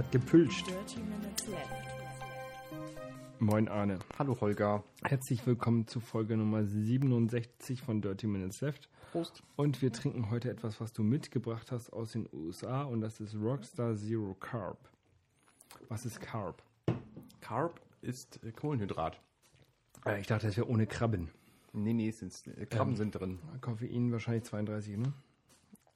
[0.00, 0.66] hat gepülscht.
[3.38, 3.98] Moin Arne.
[4.18, 4.82] Hallo Holger.
[5.04, 8.88] Herzlich willkommen zu Folge Nummer 67 von Dirty Minutes Left.
[9.12, 9.42] Prost.
[9.56, 13.34] Und wir trinken heute etwas, was du mitgebracht hast aus den USA und das ist
[13.34, 14.78] Rockstar Zero Carb.
[15.90, 16.62] Was ist Carb?
[17.42, 19.20] Carb ist äh, Kohlenhydrat.
[20.06, 21.28] Äh, Ich dachte, das wäre ohne Krabben.
[21.74, 22.96] Nee, nee, sind, äh, Krabben Ähm.
[22.96, 23.38] sind drin.
[23.60, 25.12] Koffein wahrscheinlich 32, ne?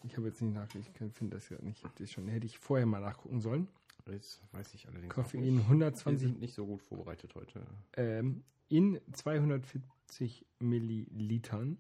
[0.03, 1.83] Ich habe jetzt nicht nachgeguckt, ich finde das ja nicht.
[1.99, 3.67] Das schon, hätte ich vorher mal nachgucken sollen.
[4.07, 5.57] Das weiß ich allerdings Koffein auch nicht.
[5.57, 7.67] Wir 120 sind nicht so gut vorbereitet heute.
[7.97, 11.79] ähm, in 240 Millilitern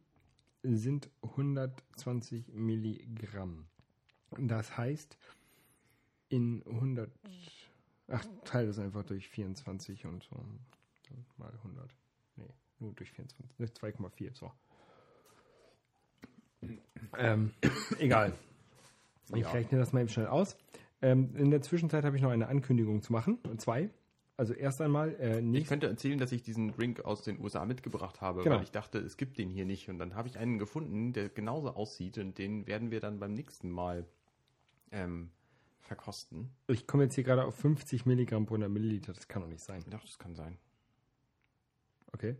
[0.62, 3.66] sind 120 Milligramm.
[4.38, 5.16] Das heißt,
[6.28, 7.10] in 100,
[8.08, 10.36] ach, teile das einfach durch 24 und so
[11.36, 11.94] mal 100.
[12.36, 12.48] Nee,
[12.80, 14.50] nur durch 24, ne, 2,4, so.
[17.18, 17.52] Ähm,
[17.98, 18.32] egal.
[19.34, 19.50] Ich Ja.
[19.52, 20.56] rechne das mal eben schnell aus.
[21.04, 23.38] Ähm, in der Zwischenzeit habe ich noch eine Ankündigung zu machen.
[23.58, 23.90] Zwei.
[24.38, 28.20] Also erst einmal, äh, Ich könnte erzählen, dass ich diesen Drink aus den USA mitgebracht
[28.22, 28.56] habe, Genau.
[28.56, 29.88] weil ich dachte, es gibt den hier nicht.
[29.90, 33.34] Und dann habe ich einen gefunden, der genauso aussieht und den werden wir dann beim
[33.34, 34.06] nächsten Mal
[34.92, 35.30] ähm,
[35.80, 36.50] verkosten.
[36.68, 39.12] Ich komme jetzt hier gerade auf 50 Milligramm pro 100 Milliliter.
[39.12, 39.80] Das kann doch nicht sein.
[39.80, 40.56] Ich dachte, das kann sein.
[42.12, 42.36] Okay.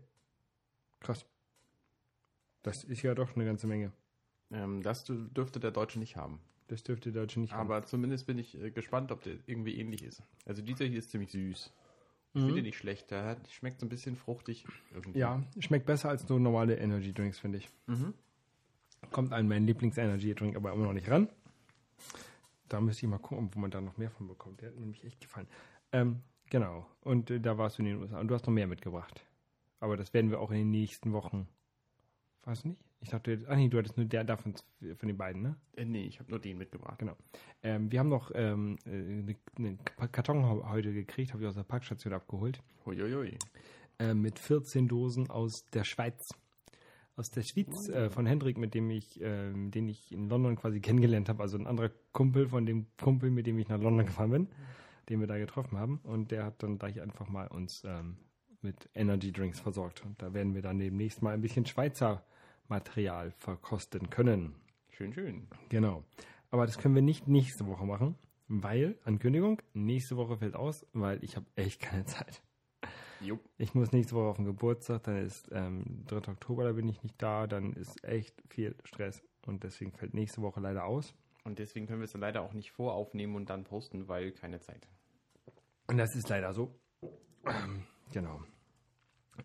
[1.01, 1.23] Krass.
[2.63, 3.91] Das ist ja doch eine ganze Menge.
[4.51, 6.39] Ähm, das dür- dürfte der Deutsche nicht haben.
[6.67, 7.61] Das dürfte der Deutsche nicht haben.
[7.71, 10.23] Aber zumindest bin ich äh, gespannt, ob der irgendwie ähnlich ist.
[10.45, 11.71] Also dieser hier ist ziemlich süß.
[12.33, 12.45] Ich Mhm.
[12.47, 13.11] finde nicht schlecht.
[13.11, 14.65] Der schmeckt so ein bisschen fruchtig.
[14.93, 15.19] Irgendwie.
[15.19, 17.69] Ja, schmeckt besser als so normale Energy Drinks, finde ich.
[19.11, 21.29] Kommt an meinen Lieblings-Energy Drink aber immer noch nicht ran.
[22.67, 24.59] Da müsste ich mal gucken, wo man da noch mehr von bekommt.
[24.61, 25.47] Der hat mir nämlich echt gefallen.
[25.91, 26.87] Ähm, genau.
[27.01, 28.19] Und äh, da warst du in den USA.
[28.19, 29.23] Und du hast noch mehr mitgebracht.
[29.79, 31.47] Aber das werden wir auch in den nächsten Wochen.
[32.43, 32.83] Du nicht?
[33.05, 34.55] Ich dachte, ach nee, du hattest nur der davon
[34.97, 35.55] von den beiden, ne?
[35.75, 36.97] Äh, nee, ich habe nur den mitgebracht.
[36.97, 37.15] Genau.
[37.61, 39.79] Ähm, wir haben noch ähm, äh, eine- einen
[40.11, 43.37] Karton heute gekriegt, habe ich aus der Parkstation abgeholt, Huiuiui.
[43.99, 46.29] äh, mit 14 Dosen aus der Schweiz.
[47.15, 50.81] Aus der Schweiz äh, von Hendrik, mit dem ich, ähm, den ich in London quasi
[50.81, 51.43] kennengelernt habe.
[51.43, 54.47] Also ein anderer Kumpel von dem Kumpel, mit dem ich nach London gefahren bin,
[55.09, 55.99] den wir da getroffen haben.
[56.03, 58.17] Und der hat dann gleich einfach mal uns ähm,
[58.61, 60.03] mit Energy Drinks versorgt.
[60.03, 62.25] Und da werden wir dann demnächst mal ein bisschen Schweizer
[62.67, 64.55] Material verkosten können.
[64.89, 65.47] Schön, schön.
[65.69, 66.03] Genau.
[66.51, 68.15] Aber das können wir nicht nächste Woche machen,
[68.47, 72.41] weil, Ankündigung, nächste Woche fällt aus, weil ich habe echt keine Zeit.
[73.21, 73.39] Jo.
[73.57, 76.31] Ich muss nächste Woche auf den Geburtstag, dann ist ähm, 3.
[76.31, 80.41] Oktober, da bin ich nicht da, dann ist echt viel Stress und deswegen fällt nächste
[80.41, 81.13] Woche leider aus.
[81.43, 84.59] Und deswegen können wir es dann leider auch nicht voraufnehmen und dann posten, weil keine
[84.59, 84.87] Zeit.
[85.87, 86.73] Und das ist leider so.
[87.45, 88.41] Ähm, genau.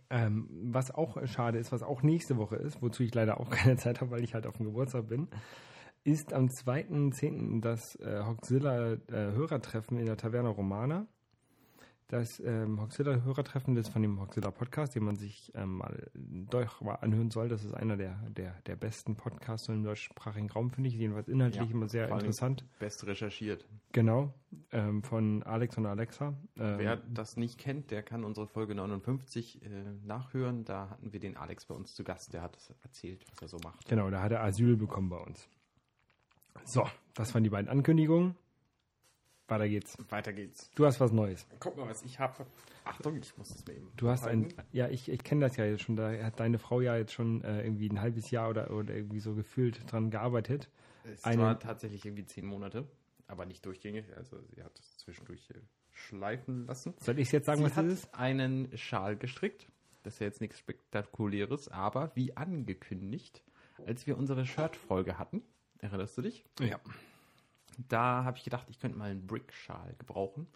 [0.08, 3.76] Ähm, was auch schade ist, was auch nächste Woche ist, wozu ich leider auch keine
[3.76, 5.28] Zeit habe, weil ich halt auf dem Geburtstag bin,
[6.04, 7.60] ist am 2.10.
[7.60, 11.06] das äh, Hoxilla äh, Hörertreffen in der Taverna Romana.
[12.10, 16.80] Das ähm, Hoxilla Hörertreffen ist von dem Hoxilla Podcast, den man sich ähm, mal doch
[16.80, 17.48] mal anhören soll.
[17.48, 20.96] Das ist einer der, der, der besten Podcasts im deutschsprachigen Raum, finde ich.
[20.96, 22.64] Jedenfalls inhaltlich Ja, immer sehr interessant.
[22.80, 23.64] Best recherchiert.
[23.92, 24.34] Genau.
[24.72, 26.34] Ähm, von Alex und Alexa.
[26.58, 29.68] Ähm, Wer das nicht kennt, der kann unsere Folge 59 äh,
[30.04, 30.64] nachhören.
[30.64, 32.32] Da hatten wir den Alex bei uns zu Gast.
[32.32, 33.86] Der hat erzählt, was er so macht.
[33.86, 35.48] Genau, da hat er Asyl bekommen bei uns.
[36.64, 36.84] So,
[37.14, 38.34] das waren die beiden Ankündigungen.
[39.50, 39.96] Weiter geht's.
[40.10, 40.70] Weiter geht's.
[40.74, 41.46] Du hast was Neues.
[41.58, 42.46] Guck mal, was ich habe.
[42.84, 43.90] Achtung, ich muss es eben.
[43.96, 46.80] Du hast ein, ja, ich, ich kenne das ja jetzt schon, da hat deine Frau
[46.80, 50.70] ja jetzt schon äh, irgendwie ein halbes Jahr oder, oder irgendwie so gefühlt dran gearbeitet.
[51.04, 52.86] Es einen- war tatsächlich irgendwie zehn Monate,
[53.26, 54.04] aber nicht durchgängig.
[54.16, 55.54] Also sie hat es zwischendurch äh,
[55.92, 56.94] schleifen lassen.
[57.00, 58.14] Soll ich jetzt sagen, sie was hat das ist?
[58.14, 59.66] einen Schal gestrickt.
[60.02, 63.42] Das ist ja jetzt nichts Spektakuläres, aber wie angekündigt,
[63.86, 65.42] als wir unsere Shirt-Folge hatten,
[65.78, 66.44] erinnerst du dich?
[66.60, 66.80] Ja.
[67.88, 70.46] Da habe ich gedacht, ich könnte mal einen Brick-Schal gebrauchen.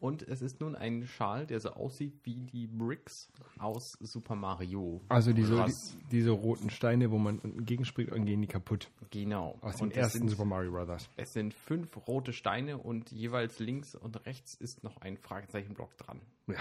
[0.00, 5.00] Und es ist nun ein Schal, der so aussieht wie die Bricks aus Super Mario.
[5.08, 5.72] Also diese, die,
[6.10, 8.90] diese roten Steine, wo man unten gegenspringt und gehen die kaputt.
[9.10, 9.56] Genau.
[9.62, 11.08] Aus dem Und ersten sind, Super Mario Brothers.
[11.16, 16.20] Es sind fünf rote Steine und jeweils links und rechts ist noch ein Fragezeichenblock dran.
[16.48, 16.60] Ja.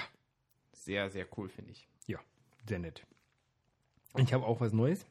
[0.71, 1.89] Sehr, sehr cool, finde ich.
[2.07, 2.19] Ja,
[2.65, 3.05] sehr nett.
[4.15, 5.05] Ich habe auch was Neues.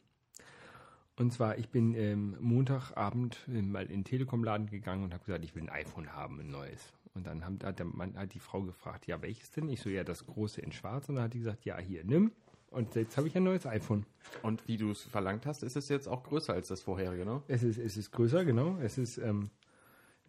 [1.17, 5.45] Und zwar, ich bin ähm, Montagabend äh, mal in den Telekom-Laden gegangen und habe gesagt,
[5.45, 6.93] ich will ein iPhone haben, ein neues.
[7.15, 9.69] Und dann haben, hat, der Mann, hat die Frau gefragt, ja, welches denn?
[9.69, 11.09] Ich so, ja, das große in schwarz.
[11.09, 12.33] Und dann hat die gesagt, ja, hier, nimm.
[12.71, 14.07] Und jetzt habe ich ein neues iPhone.
[14.43, 17.43] Und wie du es verlangt hast, ist es jetzt auch größer als das vorherige, ne?
[17.47, 18.79] Es ist, es ist größer, genau.
[18.81, 19.51] Es ist ähm,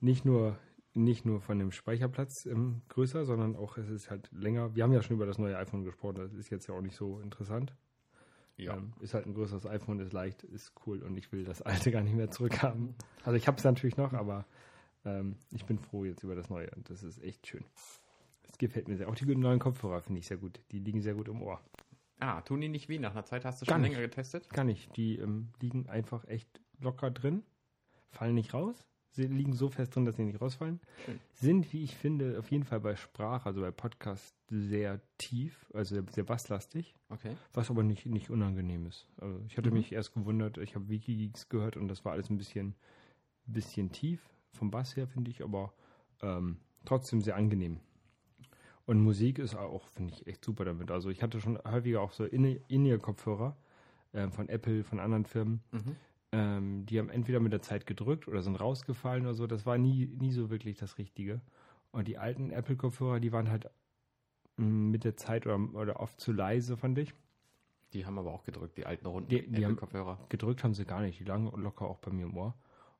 [0.01, 0.57] nicht nur
[0.95, 4.75] nicht nur von dem Speicherplatz ähm, größer, sondern auch es ist halt länger.
[4.75, 6.95] Wir haben ja schon über das neue iPhone gesprochen, das ist jetzt ja auch nicht
[6.95, 7.74] so interessant.
[8.58, 8.76] Ja.
[8.76, 11.92] Ähm, ist halt ein größeres iPhone, ist leicht, ist cool und ich will das alte
[11.92, 12.96] gar nicht mehr zurückhaben.
[13.24, 14.46] Also ich habe es natürlich noch, aber
[15.06, 17.64] ähm, ich bin froh jetzt über das Neue und das ist echt schön.
[18.48, 19.10] Es gefällt mir sehr.
[19.10, 20.62] Auch die neuen Kopfhörer finde ich sehr gut.
[20.72, 21.60] Die liegen sehr gut im Ohr.
[22.20, 23.44] Ah, tun die nicht weh nach einer Zeit?
[23.44, 24.50] Hast du schon länger getestet?
[24.50, 24.96] Gar nicht.
[24.96, 27.44] Die ähm, liegen einfach echt locker drin,
[28.12, 28.86] fallen nicht raus.
[29.15, 30.80] Sie liegen so fest drin, dass sie nicht rausfallen.
[31.06, 31.19] Schön.
[31.33, 36.01] Sind, wie ich finde, auf jeden Fall bei Sprache, also bei Podcast, sehr tief, also
[36.12, 37.36] sehr, basslastig, Okay.
[37.54, 39.07] was aber nicht, nicht unangenehm ist.
[39.21, 39.77] Also ich hatte Mhm.
[39.77, 42.75] mich erst gewundert, ich habe Wikigeeks gehört und das war alles ein bisschen,
[43.45, 44.19] bisschen tief,
[44.51, 45.74] vom Bass her, finde ich, aber
[46.21, 47.80] ähm, trotzdem sehr angenehm.
[48.86, 50.89] Und Musik ist auch, finde ich, echt super damit.
[50.92, 53.56] Also ich hatte schon häufiger auch so In- In-Ear-Kopfhörer
[54.13, 55.62] ähm, von Apple, von anderen Firmen.
[55.71, 55.95] Mhm.
[56.33, 59.45] Ähm, die haben entweder mit der Zeit gedrückt oder sind rausgefallen oder so.
[59.47, 61.39] Das war nie, nie so wirklich das Richtige.
[61.91, 63.69] Und die alten Apple-Kopfhörer, die waren halt
[64.57, 67.13] mh, mit der Zeit oder, oder oft zu leise, fand ich.
[67.94, 70.18] Die haben aber auch gedrückt, die alten Runden Die- die haben- Kopfhörer.
[70.30, 71.19] Gedrückt haben sie gar nicht.
[71.19, 72.56] Die lagen locker auch bei mir im Ohr.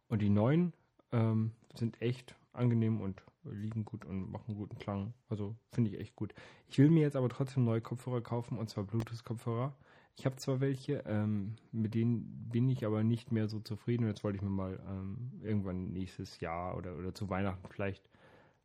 [0.08, 0.72] Und die neuen
[1.12, 5.14] ähm, sind echt angenehm und liegen gut und machen guten Klang.
[5.28, 6.36] Also finde ich echt gut.
[6.68, 9.74] Ich will mir jetzt aber trotzdem neue Kopfhörer kaufen und zwar Bluetooth-Kopfhörer.
[10.16, 14.04] Ich habe zwar welche, ähm, mit denen bin ich aber nicht mehr so zufrieden.
[14.04, 18.08] Und jetzt wollte ich mir mal ähm, irgendwann nächstes Jahr oder, oder zu Weihnachten vielleicht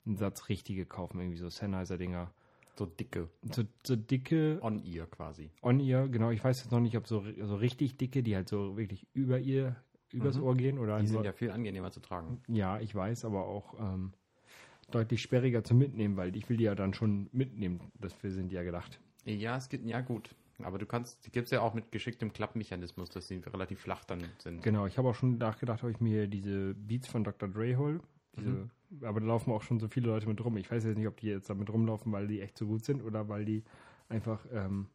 [0.07, 1.19] einen Satz richtige kaufen.
[1.21, 2.31] Irgendwie so Sennheiser-Dinger.
[2.77, 3.29] So dicke.
[3.53, 5.51] So, so dicke On-Ear quasi.
[5.63, 6.31] On-Ear, genau.
[6.31, 9.39] Ich weiß jetzt noch nicht, ob so, so richtig dicke, die halt so wirklich über
[9.39, 9.75] ihr,
[10.13, 10.43] übers Mhm.
[10.45, 12.41] Ohr gehen oder Die sind ja viel angenehmer zu tragen.
[12.47, 14.13] ja, ich weiß, aber auch ähm,
[14.93, 17.81] deutlich sperriger zu mitnehmen, weil ich will die ja dann schon mitnehmen.
[17.99, 19.01] Dafür sind die ja gedacht.
[19.25, 20.31] Ja, es geht, ja gut.
[20.63, 24.05] Aber du kannst, die gibt es ja auch mit geschicktem Klappmechanismus, dass sie relativ flach
[24.05, 24.63] dann sind.
[24.63, 27.49] Genau, ich habe auch schon nachgedacht, ob ich mir diese Beats von Dr.
[27.49, 28.01] Dre hole.
[28.37, 28.71] Diese, Mhm.
[29.03, 30.57] Aber da laufen auch schon so viele Leute mit rum.
[30.57, 33.03] Ich weiß jetzt nicht, ob die jetzt damit rumlaufen, weil die echt so gut sind
[33.03, 33.63] oder weil die
[34.09, 34.87] einfach ähm,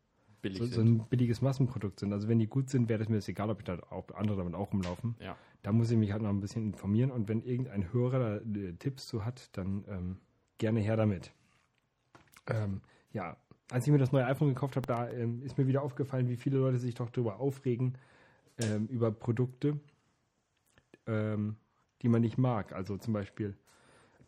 [0.42, 2.12] Billig so, so ein billiges Massenprodukt sind.
[2.12, 4.38] Also wenn die gut sind, wäre das mir jetzt egal, ob ich da auch andere
[4.38, 5.16] damit auch rumlaufen.
[5.20, 5.38] Ja.
[5.62, 8.74] Da muss ich mich halt noch ein bisschen informieren und wenn irgendein Hörer da äh,
[8.74, 10.18] Tipps zu hat, dann ähm,
[10.58, 11.32] gerne her damit.
[12.48, 12.82] Ähm,
[13.14, 13.38] ja,
[13.74, 16.38] als ich mir das neue iPhone gekauft habe, da ähm, ist mir wieder aufgefallen, wie
[16.38, 17.98] viele Leute sich doch darüber aufregen,
[18.60, 19.80] ähm, über Produkte,
[21.08, 21.56] ähm,
[22.04, 22.72] die man nicht mag.
[22.72, 23.58] Also zum Beispiel,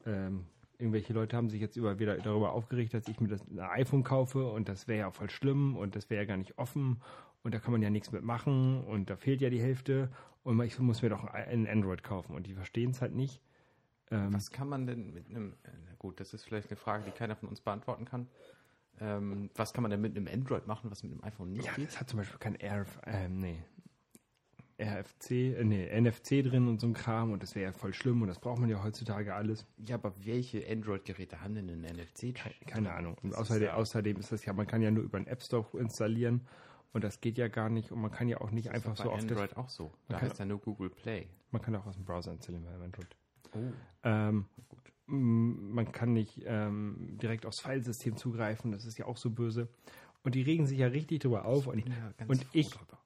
[0.07, 0.45] ähm,
[0.79, 4.03] irgendwelche Leute haben sich jetzt über, wieder darüber aufgeregt, dass ich mir das ein iPhone
[4.03, 6.99] kaufe und das wäre ja voll schlimm und das wäre ja gar nicht offen
[7.43, 10.09] und da kann man ja nichts mit machen und da fehlt ja die Hälfte
[10.41, 13.41] und ich muss mir doch ein Android kaufen und die verstehen es halt nicht.
[14.09, 15.53] Ähm, Was kann man denn mit einem,
[15.99, 18.27] gut, das ist vielleicht eine Frage, die keiner von uns beantworten kann.
[19.01, 21.73] Ähm, was kann man denn mit einem Android machen, was mit einem iPhone nicht ja,
[21.73, 21.89] geht?
[21.89, 23.63] es hat zum Beispiel kein RF, ähm, nee,
[24.79, 28.21] RFC, äh, nee, NFC drin und so ein Kram und das wäre ja voll schlimm
[28.21, 29.65] und das braucht man ja heutzutage alles.
[29.85, 32.33] Ja, aber welche Android-Geräte haben denn einen NFC?
[32.35, 33.17] Keine, keine Ahnung.
[33.21, 35.41] Und Das ist außerdem, außerdem ist das ja, man kann ja nur über den App
[35.41, 36.45] Store installieren
[36.91, 38.97] und das geht ja gar nicht und man kann ja auch nicht Das einfach ist
[38.99, 39.93] so bei auf das, Android auch so.
[40.09, 41.27] Da heißt ja nur Google Play.
[41.51, 43.15] man kann auch aus dem Browser installieren bei Android.
[43.53, 43.59] Oh,
[44.03, 44.45] Ähm, m,
[45.07, 49.67] man kann nicht ähm, direkt aufs Filesystem zugreifen, das ist ja auch so böse.
[50.23, 52.97] Und die regen sich ja richtig drüber auf und, ja und ich, drüber.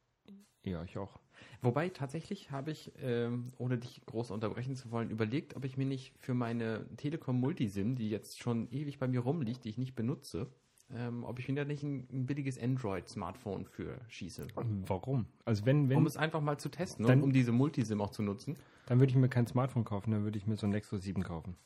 [0.63, 1.19] ja, ich auch.
[1.61, 5.85] Wobei tatsächlich habe ich, ähm, ohne dich groß unterbrechen zu wollen, überlegt, ob ich mir
[5.85, 9.95] nicht für meine Telekom Multisim, die jetzt schon ewig bei mir rumliegt, die ich nicht
[9.95, 10.47] benutze,
[10.91, 14.47] ähm, ob ich mir da nicht ein, ein billiges Android-Smartphone für schieße.
[14.87, 15.25] Warum?
[15.43, 18.11] Also wenn, wenn, Um es einfach mal zu testen, Dann- um, um diese Multisim auch
[18.11, 18.55] zu nutzen.
[18.85, 21.23] dann würde ich mir kein Smartphone kaufen, dann würde ich mir so ein Nexus 7
[21.23, 21.57] kaufen.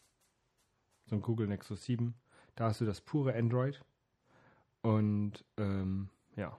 [1.13, 2.15] So ein Google Nexus 7.
[2.55, 3.79] Da hast du das pure Android.
[4.81, 6.57] Und ähm, ja.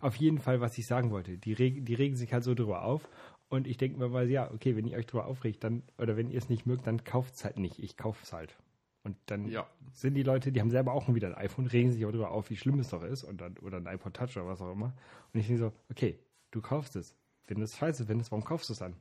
[0.00, 2.82] Auf jeden Fall, was ich sagen wollte, die, reg die regen sich halt so drüber
[2.82, 3.08] auf.
[3.48, 6.28] Und ich denke mir mal, ja, okay, wenn ihr euch drüber aufregt, dann, oder wenn
[6.28, 7.78] ihr es nicht mögt, dann kauft es halt nicht.
[7.78, 8.56] Ich kaufe es halt.
[9.04, 9.64] Und dann Ja.
[9.92, 12.50] sind die Leute, die haben selber auch wieder ein iPhone, regen sich auch darüber auf,
[12.50, 14.92] wie schlimm es doch ist, und dann, oder ein iPod Touch oder was auch immer.
[15.32, 16.18] Und ich denke so, okay,
[16.50, 17.14] du kaufst es.
[17.46, 18.96] Wenn du es scheiße findest, warum kaufst du es dann?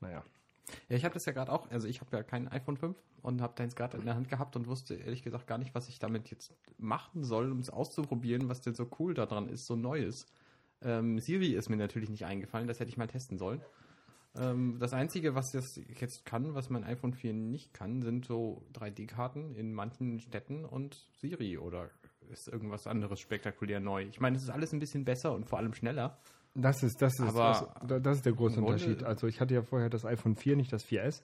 [0.00, 0.24] Naja.
[0.88, 3.40] Ja, ich habe das ja gerade auch, also ich habe ja kein iPhone 5 und
[3.40, 5.98] habe deins gerade in der Hand gehabt und wusste ehrlich gesagt gar nicht, was ich
[5.98, 10.26] damit jetzt machen soll, um es auszuprobieren, was denn so cool daran ist, so Neues.
[10.82, 13.60] Ähm, Siri ist mir natürlich nicht eingefallen, das hätte ich mal testen sollen.
[14.36, 18.62] Ähm, das Einzige, was das jetzt kann, was mein iPhone 4 nicht kann, sind so
[18.74, 21.90] 3D-Karten in manchen Städten und Siri oder
[22.30, 24.04] ist irgendwas anderes spektakulär neu.
[24.04, 26.18] Ich meine, es ist alles ein bisschen besser und vor allem schneller.
[26.54, 29.02] Das ist, das ist, Aber das, ist der große Unterschied.
[29.02, 31.22] Also ich hatte ja vorher das iPhone 4, nicht das 4S.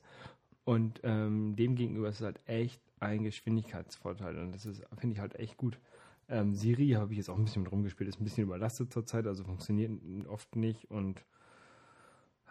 [0.65, 4.37] Und ähm, dem gegenüber ist es halt echt ein Geschwindigkeitsvorteil.
[4.39, 5.79] Und das ist, finde ich halt echt gut.
[6.29, 9.27] Ähm, Siri habe ich jetzt auch ein bisschen mit rumgespielt, ist ein bisschen überlastet zurzeit,
[9.27, 9.91] also funktioniert
[10.29, 11.25] oft nicht und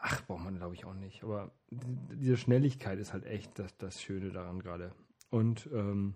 [0.01, 1.23] ach, braucht man glaube ich auch nicht.
[1.23, 4.91] Aber die- diese Schnelligkeit ist halt echt das, das Schöne daran gerade.
[5.29, 6.15] Und ähm,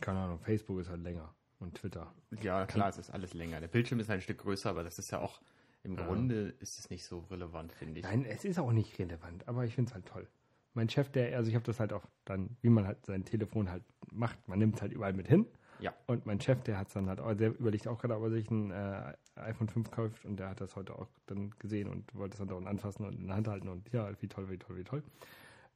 [0.00, 2.12] keine Ahnung, Facebook ist halt länger und Twitter.
[2.42, 3.60] Ja, klar, es ist alles länger.
[3.60, 5.40] Der Bildschirm ist ein Stück größer, aber das ist ja auch,
[5.84, 6.06] im Ja.
[6.06, 8.04] Grunde ist es nicht so relevant, finde ich.
[8.04, 10.26] Nein, es ist auch nicht relevant, aber ich finde es halt toll.
[10.74, 13.68] mein Chef, der, also ich habe das halt auch dann, wie man halt sein Telefon
[13.70, 15.44] halt macht, man nimmt es halt überall mit hin.
[15.80, 15.92] Ja.
[16.06, 18.30] Und mein Chef, der hat es dann halt, auch- der überlegt auch gerade, ob er
[18.30, 22.14] sich ein äh, iPhone 5 kauft und der hat das heute auch dann gesehen und
[22.14, 24.58] wollte es dann dauernd anfassen und in der Hand halten und ja, wie toll, wie
[24.58, 25.02] toll, wie toll.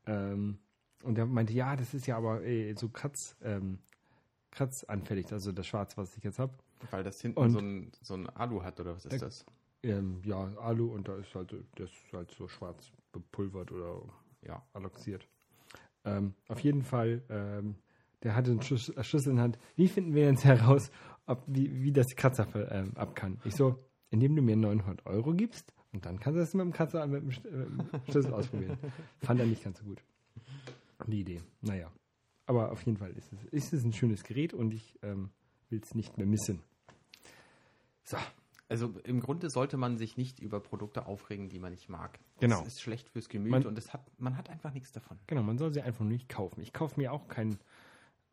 [0.06, 0.58] Ähm,
[1.04, 3.78] und der meinte, ja, das ist ja aber äh, so kratz, ähm,
[4.52, 6.52] kratzanfällig, also das Schwarz, was ich jetzt habe.
[6.90, 9.44] Weil das hinten Und- so ein, so ein Alu hat, oder was ist Da- das?
[9.82, 14.00] Ähm, ja, Alu und da ist halt, das ist halt so schwarz bepulvert oder
[14.47, 14.62] Ja.
[14.75, 15.26] alloxiert.
[16.04, 17.75] Ähm, auf jeden Fall, ähm,
[18.23, 19.59] der hatte einen Schlüs- äh, Schlüssel in der Hand.
[19.75, 20.90] Wie finden wir jetzt heraus,
[21.26, 23.40] ob, wie, wie das Kratzer ähm, ab kann?
[23.44, 23.76] Ich so,
[24.11, 27.23] indem du mir 900 Euro gibst und dann kannst du das mit dem Kratzer mit
[27.23, 28.78] dem äh, mit dem Schlüssel ausprobieren.
[29.21, 30.02] Fand er nicht ganz so gut.
[31.09, 31.40] Die Idee.
[31.62, 31.90] Naja.
[32.46, 35.30] Aber auf jeden Fall ist es, ist es ein schönes Gerät und ich ähm,
[35.70, 36.61] will es nicht mehr missen.
[38.04, 38.16] So,
[38.68, 42.18] Also im Grunde sollte man sich nicht über Produkte aufregen, die man nicht mag.
[42.40, 42.58] Genau.
[42.58, 45.18] Das ist schlecht fürs Gemüt Man- und es hat, man hat einfach nichts davon.
[45.26, 46.61] Genau, man soll sie einfach nicht kaufen.
[46.61, 47.58] Ich kaufe mir auch kein,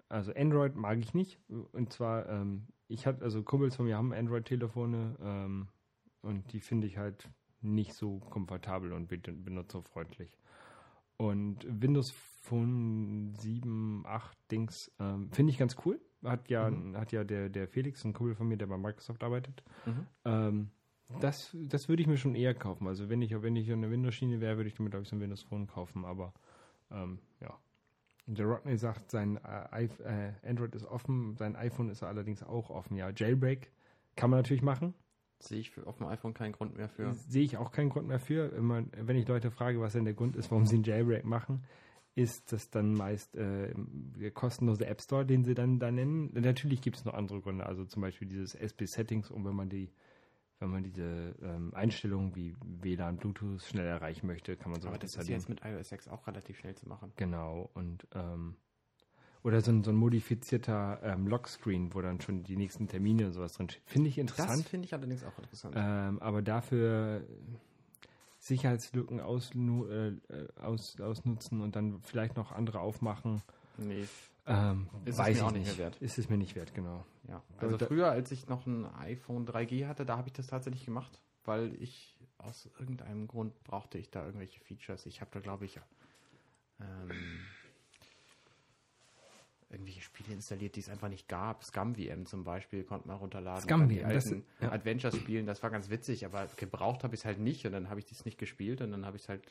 [0.07, 1.39] also Android mag ich nicht.
[1.71, 5.67] Und zwar, ähm, ich hatte, also Kumpels von mir haben Android-Telefone ähm,
[6.23, 7.29] und die finde ich halt
[7.61, 10.35] nicht so komfortabel und be- benutzerfreundlich.
[11.17, 12.11] Und Windows
[12.49, 16.01] Phone 7, 8 Dings ähm, finde ich ganz cool.
[16.23, 19.63] Hat ja, hat ja der, der Felix, ein Kumpel von mir, der bei Microsoft arbeitet.
[19.85, 20.07] Mhm.
[20.25, 20.71] Ähm,
[21.21, 22.87] das, das würde ich mir schon eher kaufen.
[22.87, 25.21] Also wenn ich, wenn ich eine Windows-Schiene wäre, würde ich mir, glaube ich, so ein
[25.21, 26.05] Windows Phone kaufen.
[26.05, 26.33] Aber
[26.91, 27.57] ähm, ja.
[28.25, 32.95] Der Rodney sagt, sein äh, äh, Android ist offen, sein iPhone ist allerdings auch offen.
[32.95, 33.71] Ja, Jailbreak
[34.15, 34.93] kann man natürlich machen.
[35.39, 37.13] Sehe ich für, auf dem iPhone keinen Grund mehr für.
[37.13, 38.51] Sehe ich auch keinen Grund mehr für.
[38.53, 41.63] Immer, wenn ich Leute frage, was denn der Grund ist, warum sie einen Jailbreak machen,
[42.15, 46.31] ist das dann meist äh, der kostenlose App Store, den sie dann da nennen.
[46.33, 49.69] Natürlich gibt es noch andere Gründe, also zum Beispiel dieses SB Settings, um wenn man
[49.69, 49.91] die,
[50.59, 54.97] wenn man diese ähm, Einstellungen wie WLAN, Bluetooth schnell erreichen möchte, kann man so Aber
[54.97, 57.13] das ist jetzt mit iOS 6 auch relativ schnell zu machen.
[57.15, 58.55] Genau, und ähm,
[59.41, 63.31] oder so ein, so ein modifizierter ähm, Lockscreen, wo dann schon die nächsten Termine und
[63.31, 63.83] sowas drin steht.
[63.85, 64.67] Finde ich Das interessant.
[64.67, 65.75] finde ich allerdings auch interessant.
[65.77, 67.25] Ähm, aber dafür
[68.49, 73.41] Sicherheitslücken ausnu äh, äh, aus, ausnutzen und dann vielleicht noch andere aufmachen,
[73.77, 74.05] nee,
[74.45, 75.97] ähm, Ist es weiß mir ich auch nicht mehr wert.
[76.01, 77.05] Ist es mir nicht wert, genau.
[77.27, 77.41] ja.
[77.57, 80.85] Also da- früher, als ich noch ein iPhone 3G hatte, da habe ich das tatsächlich
[80.85, 85.05] gemacht, weil ich aus irgendeinem Grund brauchte ich da irgendwelche Features.
[85.05, 85.79] Ich habe da, glaube ich,
[86.79, 87.45] ähm,
[89.69, 91.63] irgendwelche Spiele installiert, die es einfach nicht gab.
[91.63, 93.61] ScumVM zum Beispiel konnte man runterladen.
[93.67, 94.71] ScumVM, das- alten ja.
[94.71, 97.89] Adventure spielen, das war ganz witzig, aber gebraucht habe ich es halt nicht und dann
[97.89, 99.43] habe ich das nicht gespielt und dann habe ich es halt,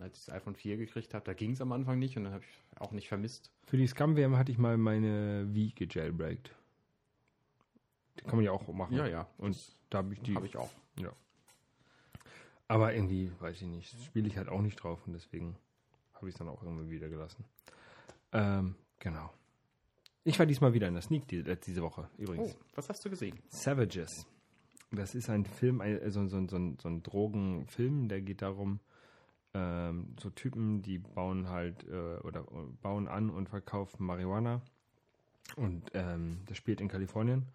[0.00, 2.32] als ich das iPhone 4 gekriegt habe, da ging es am Anfang nicht und dann
[2.32, 3.50] habe ich auch nicht vermisst.
[3.66, 6.54] Für die Scum-WM hatte ich mal meine Wii gejailbreakt.
[8.18, 8.94] Die kann man ja auch machen.
[8.96, 9.28] ja.
[9.36, 9.58] Und
[9.90, 10.34] da habe ich die.
[10.34, 10.70] Habe ich auch.
[10.98, 11.12] Ja.
[12.68, 15.56] Aber irgendwie, weiß ich nicht, spiele ich halt auch nicht drauf und deswegen
[16.14, 17.44] habe ich es dann auch irgendwie wieder gelassen.
[18.32, 19.30] Ähm, genau.
[20.24, 22.54] Ich war diesmal wieder in der Sneak die, äh, diese Woche übrigens.
[22.54, 23.38] Oh, was hast du gesehen?
[23.48, 24.26] Savages.
[24.90, 28.80] Das ist ein Film, ein- also so, so, so ein Drogenfilm, der geht darum,
[29.54, 34.62] ähm, so Typen, die bauen halt äh, oder äh, bauen an und verkaufen Marihuana.
[35.56, 37.46] Und ähm, das spielt in Kalifornien.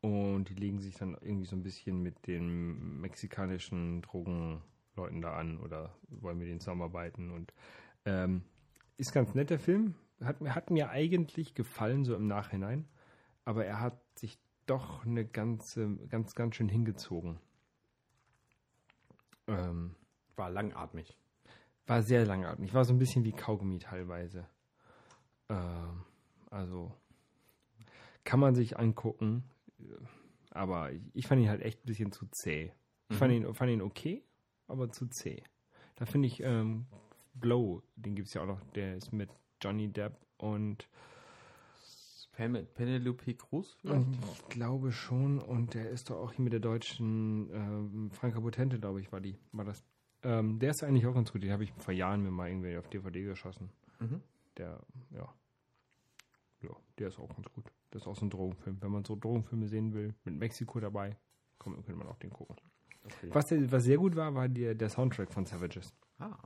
[0.00, 5.58] Und die legen sich dann irgendwie so ein bisschen mit den mexikanischen Drogenleuten da an
[5.58, 7.30] oder wollen mit denen zusammenarbeiten.
[7.30, 7.52] Und
[8.04, 8.42] ähm,
[8.98, 9.94] ist ganz nett, der Film.
[10.24, 12.88] Hat, mir- hat mir eigentlich gefallen, so im Nachhinein.
[13.44, 17.38] Aber er hat sich doch eine ganze, ganz, ganz schön hingezogen.
[19.46, 19.94] Ähm,
[20.36, 21.16] War langatmig.
[21.86, 22.74] war sehr langatmig.
[22.74, 24.48] War so ein bisschen wie Kaugummi teilweise.
[25.48, 26.02] Ähm,
[26.50, 26.92] also
[28.24, 29.44] kann man sich angucken,
[30.50, 32.72] aber ich, fand ihn halt echt ein bisschen zu zäh.
[33.08, 34.24] Ich fand, ihn, fand ihn okay,
[34.66, 35.44] aber zu zäh.
[35.94, 36.86] Da finde ich ähm,
[37.34, 39.30] Blow, den gibt es ja auch noch, der ist mit
[39.66, 40.88] Johnny Depp und
[42.30, 44.06] Pen Penelope Cruz vielleicht?
[44.32, 48.78] ich glaube schon, und der ist doch auch hier mit der deutschen ähm, Franka Potente,
[48.78, 49.82] glaube ich, war die, war das.
[50.22, 51.42] Ähm, der ist eigentlich auch ganz gut.
[51.42, 53.70] Den habe ich vor Jahren mir mal irgendwie auf DVD geschossen.
[53.98, 54.22] Mhm.
[54.56, 54.80] Der,
[55.10, 55.34] ja.
[56.62, 57.64] Ja, der ist auch ganz gut.
[57.90, 58.80] Das ist auch so ein Drogenfilm.
[58.80, 61.16] Wenn man so Drogenfilme sehen will, mit Mexiko dabei,
[61.58, 62.56] komm, könnte man auch den gucken.
[63.04, 63.30] Okay.
[63.32, 65.92] Was, der, was sehr gut war, war der, der Soundtrack von Savages.
[66.18, 66.36] Ah,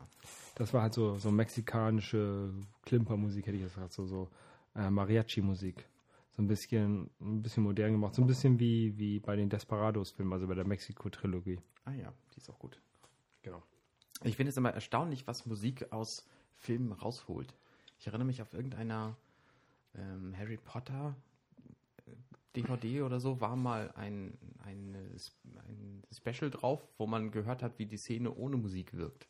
[0.57, 4.29] Das war halt so, so mexikanische Klimpermusik, hätte ich jetzt gesagt, so, so
[4.75, 5.87] äh, Mariachi-Musik.
[6.33, 8.15] So ein bisschen, ein bisschen modern gemacht.
[8.15, 11.59] So ein bisschen wie, wie bei den Desperados-Filmen, also bei der Mexiko-Trilogie.
[11.85, 12.81] ah ja, die ist auch gut.
[13.43, 13.62] Genau.
[14.23, 17.55] Ich finde es immer erstaunlich, was Musik aus Filmen rausholt.
[17.99, 19.17] Ich erinnere mich auf irgendeiner
[19.95, 21.15] ähm, Harry Potter
[22.57, 24.97] DVD oder so war mal ein, ein,
[25.69, 29.28] ein Special drauf, wo man gehört hat, wie die Szene ohne Musik wirkt.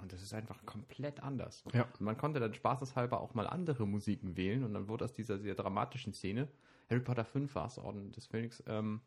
[0.00, 1.64] Und das ist einfach komplett anders.
[1.74, 1.86] Ja.
[1.98, 5.54] Man konnte dann spaßeshalber auch mal andere Musiken wählen und dann wurde aus dieser sehr
[5.54, 6.48] dramatischen Szene,
[6.88, 9.00] Harry Potter 5 war es, Orden des Phönix, ähm,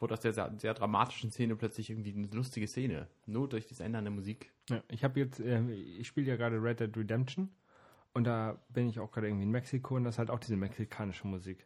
[0.00, 3.08] wurde aus der sehr, sehr dramatischen Szene plötzlich irgendwie eine lustige Szene.
[3.26, 4.50] Nur durch das Ändern der Musik.
[4.68, 7.50] Ja, ich habe jetzt, äh, ich spiele ja gerade Red Dead Redemption
[8.12, 10.56] und da bin ich auch gerade irgendwie in Mexiko und das ist halt auch diese
[10.56, 11.64] mexikanische Musik.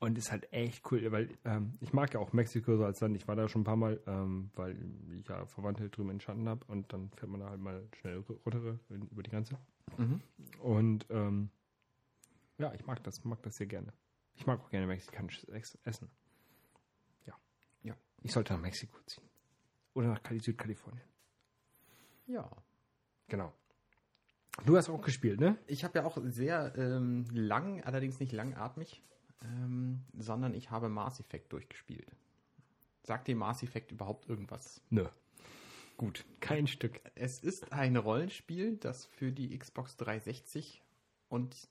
[0.00, 3.16] Und ist halt echt cool, weil ähm, ich mag ja auch Mexiko so als Land.
[3.16, 4.76] Ich war da schon ein paar Mal, ähm, weil
[5.12, 8.78] ich ja Verwandte drüben entstanden habe und dann fährt man da halt mal schnell runter
[8.88, 9.58] über die Grenze.
[10.60, 11.50] Und ähm,
[12.58, 13.92] ja, ich mag das, mag das sehr gerne.
[14.36, 16.08] Ich mag auch gerne mexikanisches Ex- Essen.
[17.26, 17.34] Ja.
[17.82, 17.96] Ja.
[18.22, 19.24] Ich sollte nach Mexiko ziehen.
[19.94, 21.02] Oder nach Kali Südkalifornien.
[22.28, 22.48] Ja.
[23.26, 23.52] Genau.
[24.64, 25.58] Du hast auch gespielt, ne?
[25.66, 29.02] Ich habe ja auch sehr ähm, lang, allerdings nicht langatmig,
[29.42, 32.10] ähm, sondern ich habe Mass Effect durchgespielt.
[33.02, 34.80] Sagt dir Mass Effect überhaupt irgendwas?
[34.90, 35.06] Nö.
[35.96, 36.24] Gut.
[36.40, 37.00] Kein Stück.
[37.14, 40.82] Es ist ein Rollenspiel, das für die Xbox 360
[41.28, 41.68] und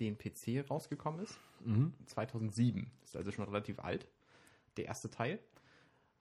[0.00, 1.38] den PC rausgekommen ist.
[2.06, 2.90] 2007.
[3.04, 4.08] Ist also schon relativ alt.
[4.76, 5.38] Der erste Teil.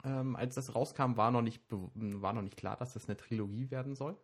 [0.04, 3.72] Ähm, als das rauskam, war noch, nicht, war noch nicht klar, dass das eine Trilogie
[3.72, 4.18] werden soll.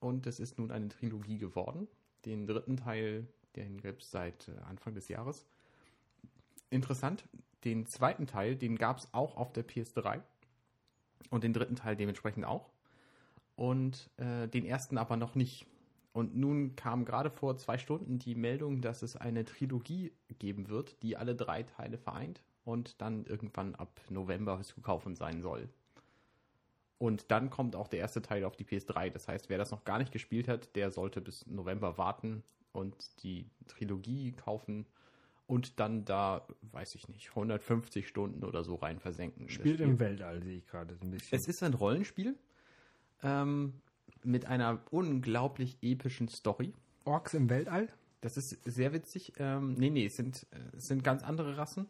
[0.00, 1.88] Und es ist nun eine Trilogie geworden.
[2.24, 5.46] Den dritten Teil, den gibt es seit äh, Anfang des Jahres.
[6.70, 7.24] Interessant,
[7.64, 10.20] den zweiten Teil, den gab es auch auf der PS3.
[11.30, 12.70] Und den dritten Teil dementsprechend auch.
[13.56, 15.66] Und äh, den ersten aber noch nicht.
[16.12, 21.02] Und nun kam gerade vor zwei Stunden die Meldung, dass es eine Trilogie geben wird,
[21.02, 25.68] die alle drei Teile vereint und dann irgendwann ab November zu kaufen sein soll.
[26.98, 29.10] Und dann kommt auch der erste Teil auf die PS3.
[29.10, 33.22] Das heißt, wer das noch gar nicht gespielt hat, der sollte bis November warten und
[33.22, 34.86] die Trilogie kaufen
[35.46, 39.48] und dann da, weiß ich nicht, 150 Stunden oder so rein versenken.
[39.48, 39.88] Spielt Spiel.
[39.88, 41.38] im Weltall, sehe ich gerade so ein bisschen.
[41.38, 42.36] Es ist ein Rollenspiel
[43.22, 43.74] ähm,
[44.22, 46.72] mit einer unglaublich epischen Story.
[47.04, 47.88] Orks im Weltall?
[48.22, 49.34] Das ist sehr witzig.
[49.36, 51.86] Ähm, nee, nee, es sind, äh, es sind ganz andere Rassen.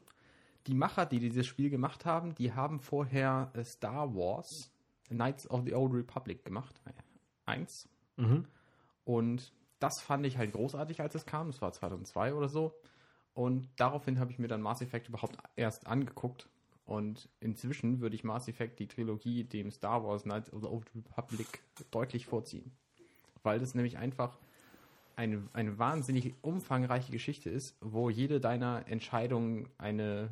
[0.66, 4.70] Die Macher, die dieses Spiel gemacht haben, die haben vorher äh, Star Wars
[5.08, 6.80] Knights of the Old Republic gemacht.
[6.86, 6.92] Äh,
[7.46, 7.88] Eins.
[9.04, 11.48] Und das fand ich halt großartig, als es kam.
[11.48, 12.74] Das war 2002 oder so.
[13.34, 16.48] Und daraufhin habe ich mir dann Mass Effect überhaupt erst angeguckt.
[16.86, 20.86] Und inzwischen würde ich Mass Effect, die Trilogie, dem Star Wars Knights of the Old
[20.94, 22.70] Republic deutlich vorziehen.
[23.42, 24.38] Weil das nämlich einfach
[25.16, 30.30] eine, eine wahnsinnig umfangreiche Geschichte ist, wo jede deiner Entscheidungen eine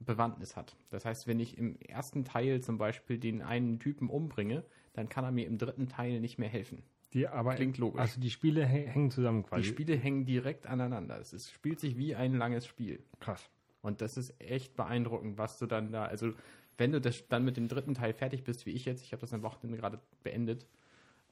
[0.00, 0.76] Bewandtnis hat.
[0.90, 5.24] Das heißt, wenn ich im ersten Teil zum Beispiel den einen Typen umbringe, dann kann
[5.24, 6.82] er mir im dritten Teil nicht mehr helfen.
[7.14, 8.00] Die, aber, Klingt logisch.
[8.00, 9.64] Also die Spiele hä- hängen zusammen Die quasi.
[9.64, 11.18] Spiele hängen direkt aneinander.
[11.20, 13.02] Es ist, spielt sich wie ein langes Spiel.
[13.20, 13.50] Krass.
[13.82, 16.32] Und das ist echt beeindruckend, was du dann da, also
[16.78, 19.20] wenn du das dann mit dem dritten Teil fertig bist, wie ich jetzt, ich habe
[19.20, 20.66] das am Wochenende gerade beendet,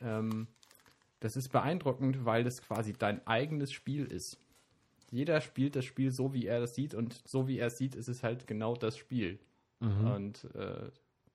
[0.00, 0.46] ähm,
[1.20, 4.38] das ist beeindruckend, weil das quasi dein eigenes Spiel ist.
[5.10, 7.94] Jeder spielt das Spiel so, wie er das sieht und so, wie er es sieht,
[7.94, 9.38] ist es halt genau das Spiel.
[9.80, 10.90] Und äh,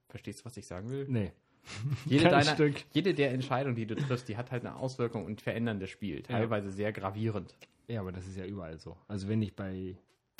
[0.07, 1.05] verstehst du, was ich sagen will?
[1.09, 1.31] Nee.
[2.05, 2.55] Jede, deiner,
[2.91, 6.21] jede der Entscheidungen, die du triffst, die hat halt eine Auswirkung und verändern das Spiel.
[6.21, 7.55] Teilweise sehr gravierend.
[7.87, 8.95] Ja, aber das ist ja überall so.
[9.07, 9.95] Also wenn ich bei.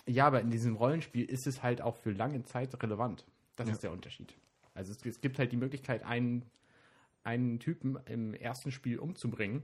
[0.08, 3.26] Ja, aber in diesem Rollenspiel ist es halt auch für lange Zeit relevant.
[3.56, 3.74] Das Ja.
[3.74, 4.36] ist der Unterschied.
[4.76, 6.44] Also es, es gibt halt die Möglichkeit, einen,
[7.24, 9.64] einen Typen im ersten Spiel umzubringen.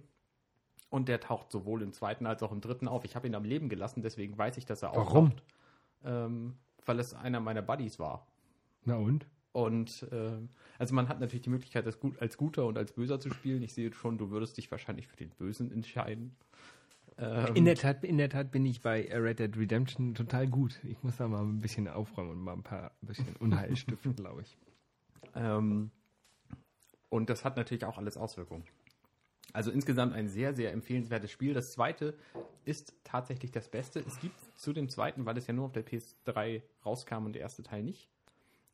[0.90, 3.06] Und der taucht sowohl im zweiten als auch im dritten auf.
[3.06, 5.28] Ich habe ihn am Leben gelassen, deswegen weiß ich, dass er Warum?
[5.28, 5.44] auftaucht.
[6.04, 8.28] Ähm, weil es einer meiner Buddies war.
[8.84, 9.26] Na und?
[9.54, 13.20] Und ähm, also man hat natürlich die Möglichkeit, das gut, als Guter und als Böser
[13.20, 13.62] zu spielen.
[13.64, 16.36] Ich sehe schon, du würdest dich wahrscheinlich für den Bösen entscheiden.
[17.18, 20.80] Ähm, In der, Tat, in der Tat bin ich bei Red Dead Redemption total gut.
[20.84, 24.16] Ich muss da mal ein bisschen aufräumen und mal ein paar ein bisschen Unheil stiften,
[24.16, 24.58] glaube ich.
[25.36, 25.92] Ähm,
[27.10, 28.64] und das hat natürlich auch alles Auswirkungen.
[29.54, 31.54] Also insgesamt ein sehr, sehr empfehlenswertes Spiel.
[31.54, 32.14] Das zweite
[32.64, 34.00] ist tatsächlich das Beste.
[34.00, 37.42] Es gibt zu dem zweiten, weil es ja nur auf der PS3 rauskam und der
[37.42, 38.08] erste Teil nicht,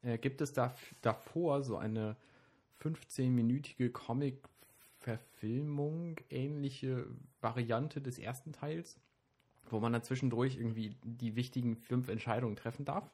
[0.01, 2.15] äh, gibt es da, davor so eine
[2.81, 7.05] 15-minütige Comic-Verfilmung, ähnliche
[7.41, 8.99] Variante des ersten Teils,
[9.69, 13.09] wo man dann zwischendurch irgendwie die wichtigen fünf Entscheidungen treffen darf.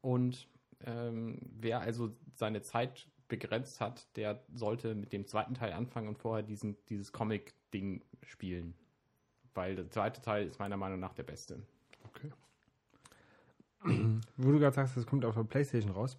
[0.00, 0.48] Und
[0.84, 6.18] ähm, wer also seine Zeit begrenzt hat, der sollte mit dem zweiten Teil anfangen und
[6.18, 8.74] vorher diesen, dieses Comic-Ding spielen.
[9.54, 11.62] Weil der zweite Teil ist meiner Meinung nach der beste.
[12.04, 12.30] Okay.
[14.36, 16.18] Wo du gerade sagst, das kommt auf der Playstation raus.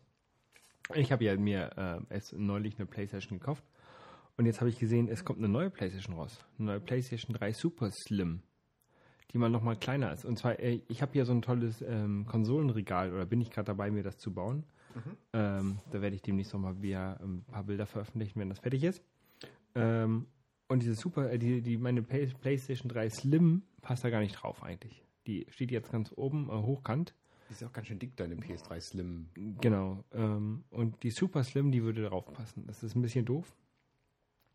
[0.93, 3.63] Ich habe ja mir äh, neulich eine Playstation gekauft.
[4.37, 6.45] Und jetzt habe ich gesehen, es kommt eine neue Playstation raus.
[6.59, 8.41] Eine neue Playstation 3 Super Slim.
[9.31, 10.25] die mal nochmal kleiner ist.
[10.25, 13.65] Und zwar, äh, ich habe hier so ein tolles ähm, Konsolenregal oder bin ich gerade
[13.65, 14.65] dabei, mir das zu bauen.
[15.33, 19.03] Ähm, da werde ich demnächst nochmal wieder ein paar Bilder veröffentlichen, wenn das fertig ist.
[19.75, 20.27] Ähm,
[20.67, 24.33] und diese super, äh, die, die, meine Play PlayStation 3 Slim passt da gar nicht
[24.33, 25.03] drauf eigentlich.
[25.27, 27.13] Die steht jetzt ganz oben, äh, hochkant.
[27.47, 29.29] Die ist auch ganz schön dick, deine PS3 Slim.
[29.61, 30.03] Genau.
[30.13, 32.65] Ähm, und die Super Slim, die würde darauf passen.
[32.65, 33.55] Das ist ein bisschen doof.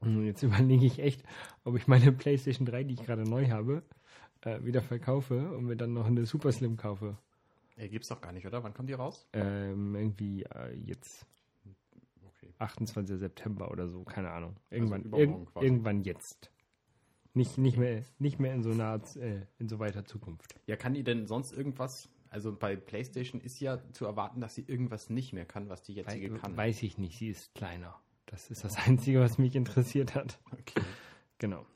[0.00, 1.22] Und jetzt überlege ich echt,
[1.64, 3.83] ob ich meine PlayStation 3, die ich gerade neu habe,
[4.40, 7.16] äh, wieder verkaufe und mir dann noch eine Super Slim kaufe.
[7.76, 8.62] Äh, gibt's doch gar nicht, oder?
[8.64, 9.29] Wann kommt die raus?
[9.33, 11.26] Ähm, irgendwie äh, jetzt
[12.42, 12.55] Okay.
[12.59, 13.18] 28.
[13.18, 14.57] September oder so, keine Ahnung.
[14.70, 15.66] Irgendwann, übermorgen irg quasi.
[15.66, 16.50] irgendwann jetzt.
[17.33, 20.55] Nicht, nicht, mehr, nicht mehr in so naher, äh, in so weiter Zukunft.
[20.66, 22.09] Ja, kann die denn sonst irgendwas?
[22.31, 25.95] Also bei PlayStation ist ja zu erwarten, dass sie irgendwas nicht mehr kann, was die
[25.95, 26.57] jetzige Wei- kann.
[26.57, 27.95] Weiß ich nicht, sie ist kleiner.
[28.27, 30.38] Das ist das Einzige, was mich interessiert hat.
[30.53, 30.81] Okay.
[31.38, 31.66] Genau.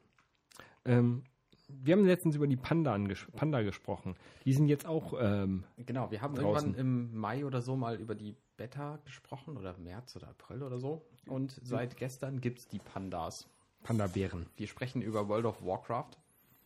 [0.85, 1.25] Ähm,
[1.69, 4.15] wir haben letztens über die Panda, anges Panda gesprochen.
[4.45, 6.75] Die sind jetzt auch, ähm, Genau, wir haben Draußen.
[6.77, 10.79] irgendwann im Mai oder so mal über die Beta gesprochen oder März oder April oder
[10.79, 11.05] so.
[11.27, 13.49] Und seit gestern gibt's die Pandas.
[13.83, 14.47] Panda-Bären.
[14.57, 16.13] Wir sprechen über World of Warcraft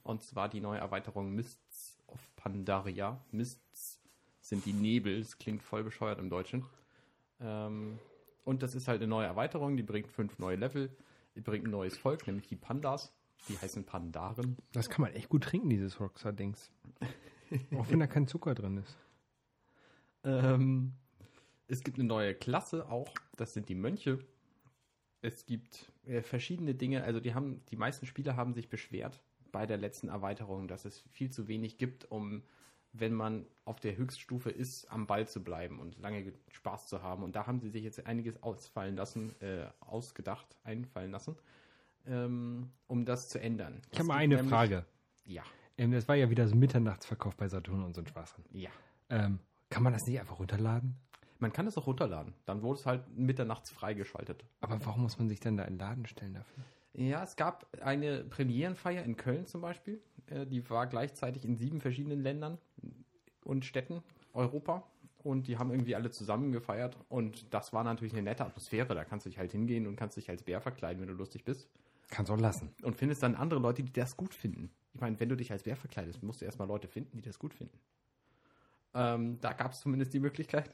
[0.03, 3.21] und zwar die neue Erweiterung Mists of Pandaria.
[3.33, 3.68] Mists
[4.49, 6.65] sind die Nebel, das klingt voll bescheuert im Deutschen.
[7.41, 7.99] Ähm,
[8.45, 10.91] und das ist halt eine neue Erweiterung, die bringt fünf neue Level,
[11.35, 13.13] die bringt ein neues Volk, nämlich die Pandas.
[13.49, 14.57] Die heißen Pandaren.
[14.73, 16.73] Das kann man echt gut trinken, dieses Rockstar-Dings.
[17.77, 18.97] auch wenn da kein Zucker drin ist.
[20.25, 20.95] Ähm,
[21.69, 24.19] es gibt eine neue Klasse auch, das sind die Mönche.
[25.21, 29.67] Es gibt äh, verschiedene Dinge, also die haben, die meisten Spieler haben sich beschwert bei
[29.67, 32.43] der letzten Erweiterung, dass es viel zu wenig gibt, um,
[32.93, 37.03] wenn man auf der Höchststufe ist, am Ball zu bleiben und lange ge- Spaß zu
[37.03, 37.23] haben.
[37.23, 41.37] Und da haben sie sich jetzt einiges ausfallen lassen, äh, ausgedacht, einfallen lassen,
[42.07, 43.83] ähm, um das zu ändern.
[43.91, 44.85] Ich habe mal eine nämlich- Frage.
[45.25, 45.43] Ja,
[45.77, 48.45] Ähm, das war ja wieder so Mitternachtsverkauf bei Saturn und so ein Schwachsinn.
[48.53, 48.71] ja.
[49.11, 49.39] Ähm,
[49.71, 50.97] kann man das nicht einfach runterladen?
[51.39, 52.35] Man kann es auch runterladen.
[52.47, 54.45] Dann wurde es halt mitternachts freigeschaltet.
[54.61, 56.65] Aber warum muss man sich dann da in den Laden stellen dafür?
[56.95, 60.03] Ja, es gab eine Premierenfeier in Köln zum Beispiel.
[60.27, 62.59] Äh, Die war gleichzeitig in sieben verschiedenen Ländern
[63.49, 64.03] und Städten
[64.35, 64.85] Europa.
[65.25, 66.97] Und die haben irgendwie alle zusammen gefeiert.
[67.09, 68.95] Und das war natürlich eine nette Atmosphäre.
[68.95, 71.45] Da kannst du dich halt hingehen und kannst dich als Bär verkleiden, wenn du lustig
[71.45, 71.69] bist.
[72.09, 72.71] Kannst auch lassen.
[72.83, 74.71] Und findest dann andere Leute, die das gut finden.
[74.95, 77.39] Ich meine, wenn du dich als Bär verkleidest, musst du erstmal Leute finden, die das
[77.39, 77.79] gut finden.
[78.95, 80.71] Ähm, da gab es zumindest die Möglichkeit.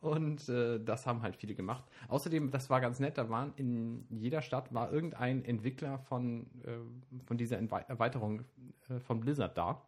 [0.00, 1.84] Und äh, das haben halt viele gemacht.
[2.08, 7.24] Außerdem, das war ganz nett, da waren in jeder Stadt war irgendein Entwickler von, äh,
[7.26, 8.44] von dieser Erweiterung
[8.88, 9.82] äh, von Blizzard da.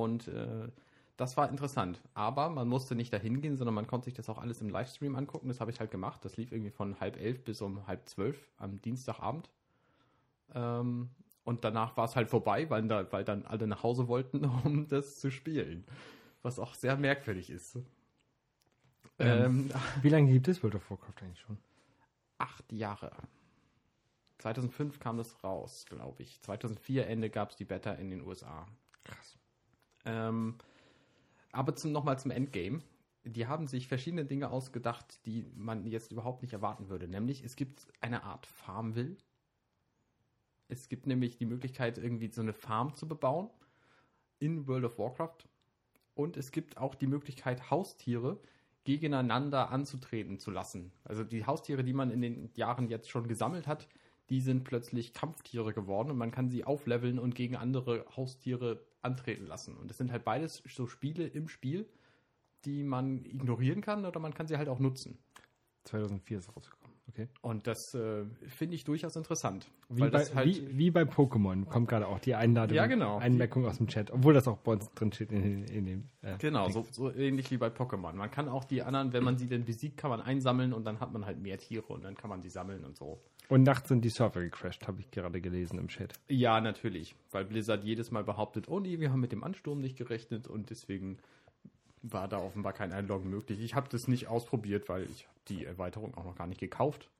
[0.00, 0.68] Und äh,
[1.16, 2.00] das war interessant.
[2.14, 5.16] Aber man musste nicht dahin gehen, sondern man konnte sich das auch alles im Livestream
[5.16, 5.48] angucken.
[5.48, 6.24] Das habe ich halt gemacht.
[6.24, 9.50] Das lief irgendwie von halb elf bis um halb zwölf am Dienstagabend.
[10.54, 11.10] Ähm,
[11.44, 14.86] und danach war es halt vorbei, weil, da, weil dann alle nach Hause wollten, um
[14.88, 15.84] das zu spielen.
[16.42, 17.76] Was auch sehr merkwürdig ist.
[19.18, 19.70] Ähm.
[19.70, 19.70] Ähm,
[20.02, 21.58] Wie lange gibt es World of Warcraft eigentlich schon?
[22.38, 23.12] acht Jahre.
[24.38, 26.40] 2005 kam das raus, glaube ich.
[26.42, 28.66] 2004 Ende gab es die Beta in den USA.
[29.04, 29.36] Krass.
[30.08, 30.54] Ähm,
[31.52, 32.80] aber zum, nochmal zum Endgame.
[33.24, 37.06] Die haben sich verschiedene Dinge ausgedacht, die man jetzt überhaupt nicht erwarten würde.
[37.08, 39.16] Nämlich, es gibt eine Art Farmville.
[40.68, 43.50] Es gibt nämlich die Möglichkeit, irgendwie so eine Farm zu bebauen
[44.38, 45.46] in World of Warcraft.
[46.14, 48.40] Und es gibt auch die Möglichkeit, Haustiere
[48.84, 50.92] gegeneinander anzutreten zu lassen.
[51.04, 53.88] Also die Haustiere, die man in den Jahren jetzt schon gesammelt hat,
[54.30, 59.46] die sind plötzlich Kampftiere geworden und man kann sie aufleveln und gegen andere Haustiere antreten
[59.46, 59.76] lassen.
[59.76, 61.88] Und das sind halt beides so Spiele im Spiel,
[62.64, 65.18] die man ignorieren kann oder man kann sie halt auch nutzen.
[65.84, 66.77] 2004 ist rausgekommen.
[67.08, 67.28] Okay.
[67.40, 69.66] Und das äh, finde ich durchaus interessant.
[69.88, 73.18] Wie bei, halt, wie, wie bei Pokémon kommt gerade auch die Einladung, Ja, genau.
[73.18, 76.08] Einmerkung aus dem Chat, obwohl das auch bei uns drin steht in, in dem.
[76.22, 78.12] Äh, Genau, so, so ähnlich wie bei Pokémon.
[78.12, 81.00] Man kann auch die anderen, wenn man sie denn besiegt, kann man einsammeln und dann
[81.00, 83.18] hat man halt mehr Tiere und dann kann man sie sammeln und so.
[83.48, 86.12] Und nachts sind die Server gecrashed, habe ich gerade gelesen im Chat.
[86.28, 89.96] Ja, natürlich, weil Blizzard jedes Mal behauptet, oh nee, wir haben mit dem Ansturm nicht
[89.96, 91.16] gerechnet und deswegen
[92.02, 93.60] war da offenbar kein Einloggen möglich.
[93.60, 97.10] Ich habe das nicht ausprobiert, weil ich die Erweiterung auch noch gar nicht gekauft.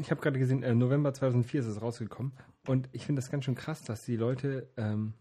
[0.00, 2.32] Ich habe gerade gesehen, äh, November 2004 ist es rausgekommen.
[2.66, 5.14] Und ich finde das ganz schön krass, dass die Leute ähm,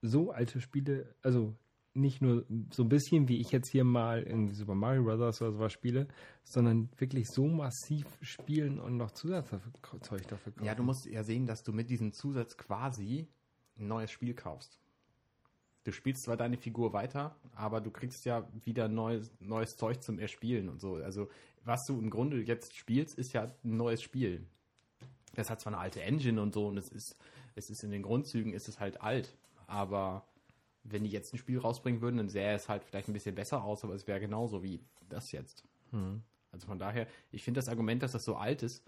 [0.00, 1.54] so alte Spiele, also
[1.94, 5.40] nicht nur so ein bisschen, wie ich jetzt hier mal in Super Mario Bros.
[5.40, 6.08] oder sowas spiele,
[6.42, 9.60] sondern wirklich so massiv spielen und noch Zusatzzeug
[10.28, 10.64] dafür kaufen.
[10.64, 13.28] Ja, du musst ja sehen, dass du mit diesem Zusatz quasi
[13.78, 14.80] ein neues Spiel kaufst.
[15.84, 20.18] Du spielst zwar deine Figur weiter, aber du kriegst ja wieder neues, neues Zeug zum
[20.18, 20.94] Erspielen und so.
[20.94, 21.28] Also,
[21.64, 24.46] was du im Grunde jetzt spielst, ist ja ein neues Spiel.
[25.34, 27.16] Das hat zwar eine alte Engine und so, und es ist,
[27.54, 29.36] es ist in den Grundzügen ist es halt alt.
[29.66, 30.26] Aber
[30.84, 33.62] wenn die jetzt ein Spiel rausbringen würden, dann sähe es halt vielleicht ein bisschen besser
[33.62, 35.64] aus, aber es wäre genauso wie das jetzt.
[35.90, 36.22] Hm.
[36.50, 38.84] Also von daher, ich finde das Argument, dass das so alt ist,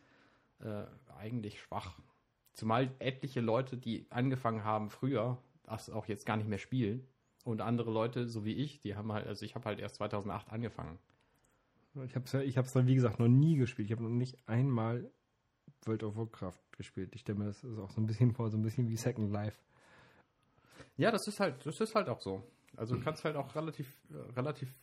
[0.60, 0.84] äh,
[1.18, 1.98] eigentlich schwach.
[2.54, 7.06] Zumal etliche Leute, die angefangen haben früher, das auch jetzt gar nicht mehr spielen.
[7.44, 10.50] Und andere Leute, so wie ich, die haben halt, also ich habe halt erst 2008
[10.50, 10.98] angefangen.
[12.04, 13.86] Ich habe es ja, ich hab's dann, wie gesagt, noch nie gespielt.
[13.86, 15.10] Ich habe noch nicht einmal
[15.84, 17.14] World of Warcraft gespielt.
[17.14, 19.58] Ich stelle mir das auch so ein bisschen vor, so ein bisschen wie Second Life.
[20.96, 22.42] Ja, das ist halt, das ist halt auch so.
[22.76, 23.96] Also du kannst halt auch relativ,
[24.36, 24.74] relativ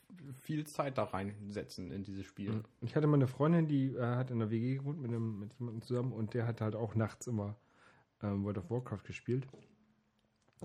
[0.41, 2.63] viel Zeit da reinsetzen in dieses Spiel.
[2.81, 5.53] Ich hatte mal eine Freundin, die äh, hat in der WG gewohnt mit, einem, mit
[5.59, 7.55] jemandem zusammen und der hat halt auch nachts immer
[8.21, 9.47] ähm, World of Warcraft gespielt.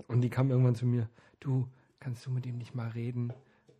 [0.07, 1.09] Und die kam irgendwann zu mir,
[1.39, 1.67] du,
[1.99, 3.33] kannst du mit ihm nicht mal reden?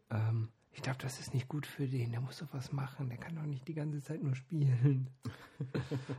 [0.09, 3.17] Ähm, ich glaube, das ist nicht gut für den, der muss doch was machen, der
[3.17, 5.09] kann doch nicht die ganze Zeit nur spielen.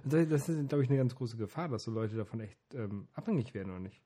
[0.05, 3.09] Also das ist, glaube ich, eine ganz große Gefahr, dass so Leute davon echt ähm,
[3.15, 4.03] abhängig werden, oder nicht?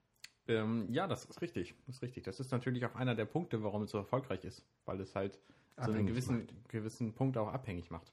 [0.46, 1.74] Ähm, ja, das ist richtig.
[1.86, 2.22] Das ist richtig.
[2.22, 5.40] Das ist natürlich auch einer der Punkte, warum es so erfolgreich ist, weil es halt
[5.76, 8.12] so einen gewissen, gewissen Punkt auch abhängig macht.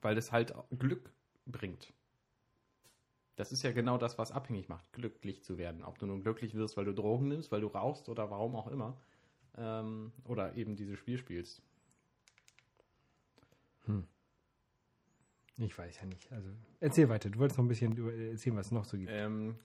[0.00, 1.12] Weil es halt Glück
[1.46, 1.92] bringt.
[3.36, 5.82] Das ist ja genau das, was abhängig macht, glücklich zu werden.
[5.82, 8.68] Ob du nun glücklich wirst, weil du Drogen nimmst, weil du rauchst oder warum auch
[8.68, 8.96] immer.
[9.56, 11.62] Ähm, oder eben dieses Spiel spielst.
[15.58, 16.30] Ich weiß ja nicht.
[16.32, 16.48] Also
[16.80, 17.30] erzähl weiter.
[17.30, 17.96] Du wolltest noch ein bisschen
[18.30, 19.10] erzählen, was es noch so gibt.
[19.12, 19.56] Ähm,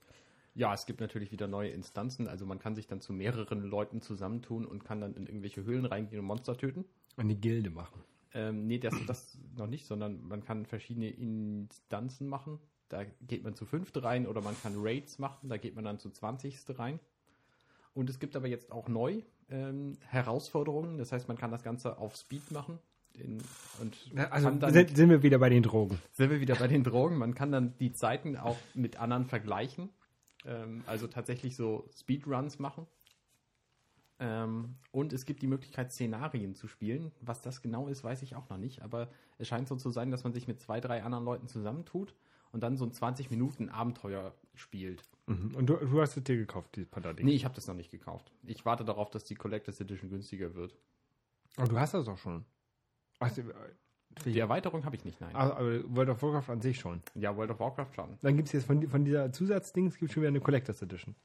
[0.53, 2.27] ja, es gibt natürlich wieder neue Instanzen.
[2.27, 5.85] Also man kann sich dann zu mehreren Leuten zusammentun und kann dann in irgendwelche Höhlen
[5.85, 6.85] reingehen und Monster töten.
[7.15, 8.03] Eine Gilde machen.
[8.33, 12.59] Ähm, nee, das, das noch nicht, sondern man kann verschiedene Instanzen machen.
[12.89, 15.99] Da geht man zu fünfte rein oder man kann Raids machen, da geht man dann
[15.99, 16.57] zu 20.
[16.79, 16.99] rein.
[17.93, 21.97] Und es gibt aber jetzt auch neu ähm, Herausforderungen, das heißt, man kann das Ganze
[21.97, 22.79] auf Speed machen.
[23.15, 23.39] In,
[23.81, 23.97] und
[24.31, 25.99] Also dann, sind, sind wir wieder bei den Drogen.
[26.13, 27.17] sind wir wieder bei den Drogen.
[27.17, 29.89] Man kann dann die Zeiten auch mit anderen vergleichen.
[30.45, 32.85] Ähm, also tatsächlich so Speedruns machen.
[34.19, 37.11] Ähm, und es gibt die Möglichkeit, Szenarien zu spielen.
[37.21, 38.81] Was das genau ist, weiß ich auch noch nicht.
[38.81, 42.13] Aber es scheint so zu sein, dass man sich mit zwei, drei anderen Leuten zusammentut
[42.51, 45.03] und dann so ein 20 Minuten Abenteuer spielt.
[45.27, 45.55] Mhm.
[45.55, 47.25] Und du, du hast es dir gekauft, dieses Panda-Ding.
[47.25, 48.31] Nee, ich habe das noch nicht gekauft.
[48.43, 50.75] Ich warte darauf, dass die Collectors Edition günstiger wird.
[51.57, 52.45] Aber du hast das doch schon.
[53.19, 53.43] Ach, die-
[54.25, 55.35] Die Erweiterung habe ich nicht, nein.
[55.35, 57.01] Ah, aber World of Warcraft an sich schon.
[57.13, 58.17] Ja, World of Warcraft schon.
[58.21, 61.15] Dann gibt es jetzt von, von dieser Zusatzdings gibt schon wieder eine Collectors Edition.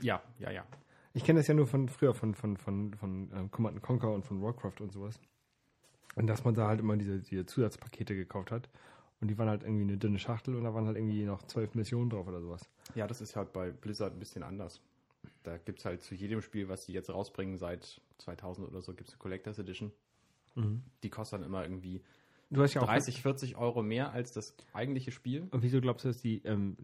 [0.00, 0.64] Ja, ja, ja.
[1.14, 4.24] Ich kenne das ja nur von früher von, von, von, von ähm, Command Conquer und
[4.24, 5.18] von Warcraft und sowas.
[6.14, 8.68] Und dass man da halt immer diese, diese Zusatzpakete gekauft hat.
[9.22, 11.74] Und die waren halt irgendwie eine dünne Schachtel und da waren halt irgendwie noch zwölf
[11.74, 12.68] Missionen drauf oder sowas.
[12.94, 14.80] Ja, das ist halt bei Blizzard ein bisschen anders.
[15.44, 18.92] Da gibt es halt zu jedem Spiel, was die jetzt rausbringen, seit 2000 oder so,
[18.92, 19.92] gibt es eine Collectors Edition.
[21.02, 22.02] Die kostet dann immer irgendwie
[22.52, 25.48] Du hast ja auch 30, 40 Euro mehr als das eigentliche Spiel.
[25.50, 26.76] Und wieso glaubst du, dass die, ähm,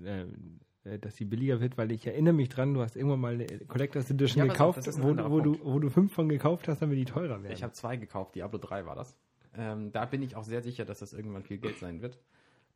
[0.84, 1.76] äh, dass die billiger wird?
[1.76, 5.14] Weil ich erinnere mich dran, du hast irgendwann mal eine Collectors Edition Ja, gekauft, wo,
[5.30, 7.52] wo, du, wo du fünf von gekauft hast, damit die teurer werden.
[7.52, 9.14] Ich habe zwei gekauft, Diablo 3 war das.
[9.54, 12.18] Ähm, da bin ich auch sehr sicher, dass das irgendwann viel Geld sein wird.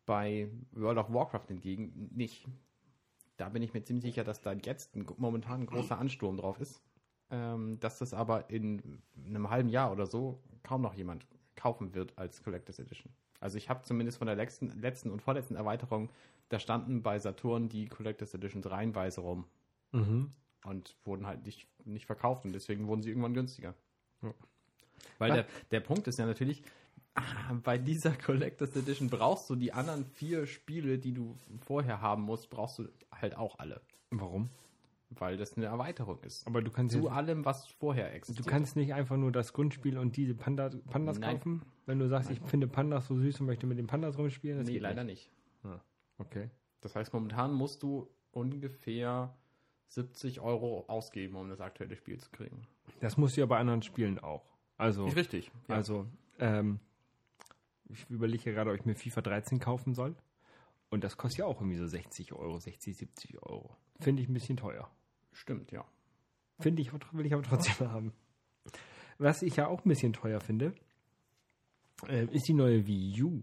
[0.07, 2.47] Bei World of Warcraft hingegen nicht.
[3.37, 6.61] Da bin ich mir ziemlich sicher, dass da jetzt ein, momentan ein großer Ansturm drauf
[6.61, 6.83] ist.
[7.31, 12.17] Ähm, dass das aber in einem halben Jahr oder so kaum noch jemand kaufen wird
[12.19, 13.13] als Collectors Edition.
[13.41, 16.11] Also ich habe zumindest von der letzten, letzten und vorletzten Erweiterung,
[16.51, 19.47] da standen bei Saturn die Collectors Editions reihenweise rum
[19.93, 20.33] Mhm.
[20.65, 23.75] und wurden halt nicht, nicht verkauft und deswegen wurden sie irgendwann günstiger.
[24.23, 24.33] Ja.
[25.19, 26.63] Weil der, der Punkt ist ja natürlich,
[27.15, 31.37] ah, bei dieser Collectors Edition brauchst du die anderen vier Spiele, die du
[31.67, 33.81] vorher haben musst, brauchst du halt auch alle.
[34.11, 34.51] Warum?
[35.11, 36.47] Weil das eine Erweiterung ist.
[36.47, 38.49] Aber du kannst, Zu allem, was vorher du existiert.
[38.49, 41.37] kannst nicht einfach nur das Grundspiel und diese Panda, Pandas Nein.
[41.37, 44.59] kaufen, wenn du sagst, ich finde Pandas so süß und möchte mit den Pandas rumspielen.
[44.59, 45.31] Das nee, leider nicht.
[46.19, 46.51] Okay.
[46.81, 49.35] Das heißt, momentan musst du ungefähr
[49.89, 52.67] 70 Euro ausgeben, um das aktuelle Spiel zu kriegen.
[53.01, 54.52] Das musst du ja bei anderen Spielen auch.
[54.79, 55.51] Also, richtig.
[55.69, 55.77] Ja.
[55.77, 56.07] also
[56.39, 56.81] ähm,
[57.89, 60.15] ich überlege ja gerade, ob ich mir FIFA 13 kaufen soll.
[60.91, 63.77] Und das kostet ja auch irgendwie so 60 Euro, 60, 70 Euro.
[64.01, 64.91] Finde ich ein bisschen teuer.
[65.33, 65.85] Stimmt, ja.
[66.61, 68.13] Finde ich, will ich aber trotzdem haben.
[69.19, 70.75] Was ich ja auch ein bisschen teuer finde,
[72.09, 73.43] äh, ist die neue Wii U,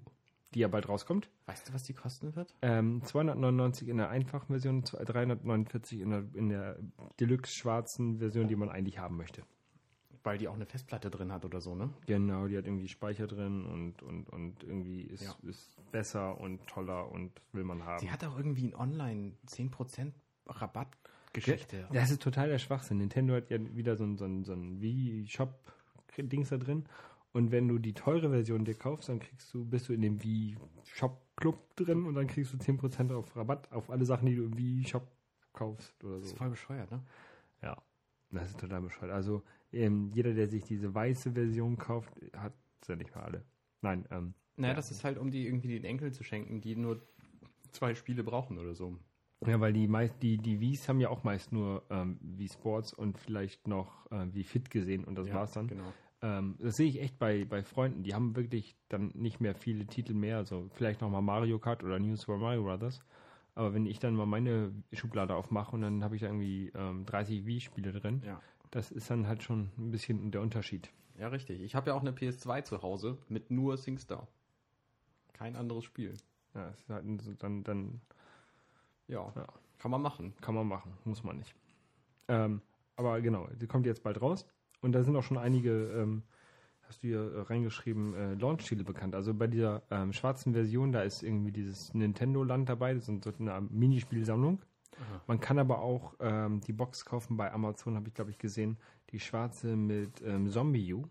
[0.54, 1.30] die ja bald rauskommt.
[1.46, 2.56] Weißt du, was die kosten wird?
[2.62, 6.78] Ähm, 299 in der einfachen Version, 349 in der, in der
[7.20, 9.44] Deluxe-schwarzen Version, die man eigentlich haben möchte.
[10.24, 11.90] Weil die auch eine Festplatte drin hat oder so, ne?
[12.06, 15.36] Genau, die hat irgendwie Speicher drin und, und, und irgendwie ist, Ja.
[15.50, 18.02] ist besser und toller und will man haben.
[18.02, 20.12] Die hat auch irgendwie ein Online 10%
[20.48, 21.88] Rabattgeschichte.
[21.94, 22.98] Das ist total der Schwachsinn.
[22.98, 26.86] Nintendo hat ja wieder so ein, so ein, so ein Wii-Shop-Dings da drin.
[27.32, 30.22] Und wenn du die teure Version dir kaufst, dann kriegst du, bist du in dem
[30.24, 34.58] Wii-Shop-Club drin und dann kriegst du 10% auf Rabatt auf alle Sachen, die du im
[34.58, 35.08] Wii-Shop
[35.54, 36.20] kaufst oder so.
[36.22, 37.04] Das ist voll bescheuert, ne?
[37.62, 37.78] Ja,
[38.32, 39.12] das ist total bescheuert.
[39.12, 42.54] Also ähm, jeder, der sich diese weiße Version kauft, hat
[42.88, 43.44] ja nicht mal alle.
[43.82, 44.76] Nein, ähm, Naja, Ja.
[44.76, 47.02] das ist halt, um die irgendwie den Enkel zu schenken, die nur
[47.72, 48.98] zwei Spiele brauchen oder so.
[49.46, 52.94] ja, weil die meist, die, die Wies haben ja auch meist nur ähm, wie Sports
[52.94, 55.68] und vielleicht noch äh, wie Fit gesehen und das Ja, war's dann.
[55.68, 55.94] Genau.
[56.22, 58.04] Ähm, das sehe ich echt bei, bei Freunden.
[58.04, 60.36] Die haben wirklich dann nicht mehr viele Titel mehr.
[60.38, 63.00] Also vielleicht nochmal Mario Kart oder New Super Mario Brothers.
[63.56, 67.06] Aber wenn ich dann mal meine Schublade aufmache und dann habe ich da irgendwie ähm,
[67.06, 68.42] 30 Wii-Spiele drin, Ja.
[68.72, 70.90] Das ist dann halt schon ein bisschen der Unterschied.
[71.18, 71.62] Ja, richtig.
[71.62, 74.28] Ich habe ja auch eine PS2 zu Hause mit nur SingStar.
[75.34, 76.14] Kein anderes Spiel.
[76.54, 77.06] Ja, ist halt
[77.44, 78.02] dann, dann
[79.08, 79.48] Ja, Ja.
[79.80, 80.34] kann man machen.
[80.42, 81.56] kann man machen, muss man nicht.
[82.28, 82.62] Ähm,
[82.96, 84.46] aber genau, die kommt jetzt bald raus.
[84.82, 86.24] Und da sind auch schon einige, ähm,
[86.84, 89.16] hast du hier äh, reingeschrieben, äh, Launch-Titel bekannt.
[89.16, 93.32] Also bei dieser ähm, schwarzen Version, da ist irgendwie dieses Nintendo-Land dabei, das ist so
[93.40, 94.62] eine Minispielsammlung.
[94.98, 95.22] Aha.
[95.28, 98.78] Man kann aber auch ähm, die Box kaufen bei Amazon, habe ich glaube ich gesehen,
[99.12, 101.06] die schwarze mit ähm, Zombie U.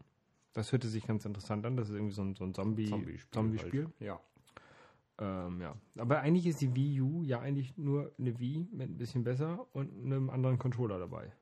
[0.52, 1.76] Das hörte sich ganz interessant an.
[1.76, 3.30] Das ist irgendwie so ein, so ein Zombie- Zombie-Spiel.
[3.30, 3.84] Zombie-Spiel.
[3.84, 4.00] Halt.
[4.00, 4.20] Ja.
[5.20, 5.74] Ähm, ja.
[5.96, 9.66] Aber eigentlich ist die Wii U ja eigentlich nur eine Wii mit ein bisschen besser
[9.72, 11.32] und einem anderen Controller dabei.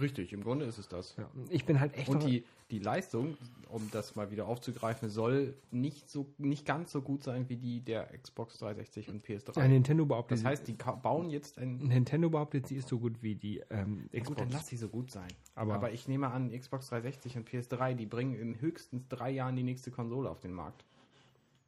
[0.00, 1.16] Richtig, im Grunde ist es das.
[1.16, 1.28] Ja.
[1.50, 3.36] Ich bin halt echt Und die, die Leistung,
[3.68, 7.80] um das mal wieder aufzugreifen, soll nicht so nicht ganz so gut sein wie die
[7.80, 9.58] der Xbox 360 und PS3.
[9.58, 11.78] ja, Nintendo behauptet, das heißt, die bauen jetzt ein.
[11.78, 14.26] Nintendo behauptet, sie ist so gut wie die ähm, Xbox.
[14.28, 15.28] gut, dann lass sie so gut sein.
[15.56, 19.56] Aber- Aber, ich nehme an, Xbox 360 und PS3, die bringen in höchstens drei Jahren
[19.56, 20.84] die nächste Konsole auf den Markt.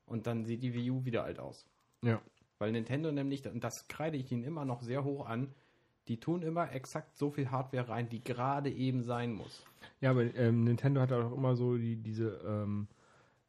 [0.07, 1.67] Und dann sieht die Wii U wieder alt aus.
[2.03, 2.21] ja.
[2.59, 5.49] Weil Nintendo nämlich, und das kreide ich ihnen immer noch sehr hoch an,
[6.09, 9.65] die tun immer exakt so viel Hardware rein, wie gerade eben sein muss.
[10.01, 12.89] ja, aber ähm, Nintendo hat auch immer so die, diese, ähm,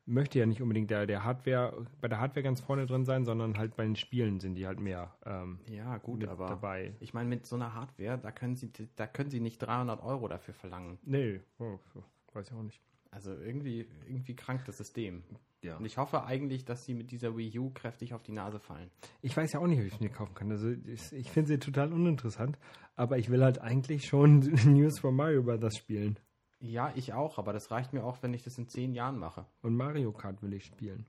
[0.06, 3.58] möchte ja nicht unbedingt der, der Hardware, bei der Hardware ganz vorne drin sein, sondern
[3.58, 6.94] halt bei den Spielen sind die halt mehr ähm, Ja, gut, aber dabei.
[7.00, 10.28] ich meine, mit so einer Hardware, da können sie, da können sie nicht 300 Euro
[10.28, 10.98] dafür verlangen.
[11.04, 11.80] Nee, oh,
[12.34, 12.82] weiß ich auch nicht.
[13.12, 15.24] Also irgendwie, irgendwie krank das System.
[15.64, 15.78] Ja.
[15.78, 18.90] Und ich hoffe eigentlich, dass sie mit dieser Wii U kräftig auf die Nase fallen.
[19.22, 20.50] Ich weiß ja auch nicht, ob ich es mir kaufen kann.
[20.50, 22.58] Also ich, ich finde sie total uninteressant,
[22.96, 26.18] aber ich will halt eigentlich schon News for Mario Brothers spielen.
[26.62, 29.46] Ja, ich auch, aber das reicht mir auch, wenn ich das in zehn Jahren mache.
[29.62, 31.06] Und Mario Kart will ich spielen,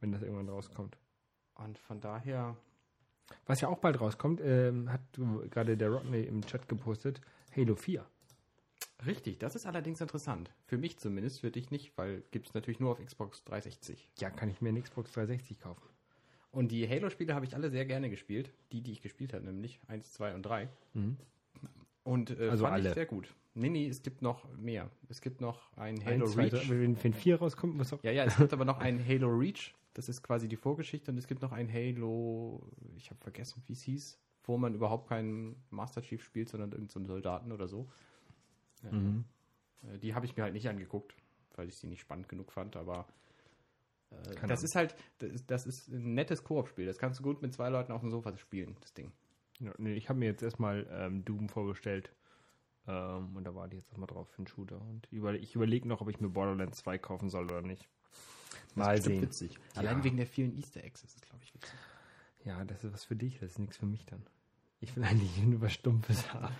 [0.00, 0.96] wenn das irgendwann rauskommt.
[1.54, 2.56] Und von daher,
[3.46, 5.00] Was ja auch bald rauskommt, ähm, hat
[5.50, 7.20] gerade der Rodney im Chat gepostet,
[7.56, 8.04] Halo 4.
[9.06, 10.50] richtig, das ist allerdings interessant.
[10.66, 14.10] Für mich zumindest, für dich nicht, weil gibt es natürlich nur auf Xbox 360.
[14.18, 15.88] Ja, kann ich mir eine Xbox 360 kaufen.
[16.50, 18.52] Und die Halo-Spiele habe ich alle sehr gerne gespielt.
[18.72, 20.68] Die, die ich gespielt habe, nämlich 1, 2 und 3.
[22.04, 22.88] Und äh, Also fand alle.
[22.88, 23.34] ich sehr gut.
[23.54, 24.90] Nee, nee, es gibt noch mehr.
[25.08, 26.66] Es gibt noch ein Halo zwei, Reach.
[26.66, 28.02] drei, wenn, wenn 4 rauskommt, muss auch.
[28.02, 29.74] Ja, ja, es gibt aber noch ein Halo Reach.
[29.94, 31.10] Das ist quasi die Vorgeschichte.
[31.10, 32.62] Und es gibt noch ein Halo,
[32.96, 37.06] ich habe vergessen, wie es hieß, wo man überhaupt keinen Master Chief spielt, sondern irgendeinen
[37.06, 37.88] Soldaten oder so.
[38.90, 39.24] Mhm.
[39.82, 41.14] Äh, Die habe ich mir halt nicht angeguckt,
[41.54, 43.06] weil ich sie nicht spannend genug fand, aber
[44.10, 44.64] äh, das Ahnung.
[44.64, 46.86] ist halt, das ist, das ist ein nettes Koop-Spiel.
[46.86, 49.12] Das kannst du gut mit zwei Leuten auf dem Sofa spielen, das Ding.
[49.60, 52.10] Ja, nee, ich habe mir jetzt erstmal ähm, Doom vorgestellt.
[52.88, 54.80] Ähm, und da war die jetzt erstmal drauf für einen Shooter.
[54.80, 57.88] Und über, ich überlege noch, ob ich mir Borderlands 2 kaufen soll oder nicht.
[58.74, 59.22] Mal bestimmt sehen.
[59.22, 59.58] witzig.
[59.76, 61.74] Allein wegen der vielen Easter Eggs ist es, glaube ich, witzig.
[62.44, 64.26] Ja, das ist was für dich, das ist nichts für mich dann.
[64.80, 66.52] Ich will eigentlich nur was Stumpfes haben.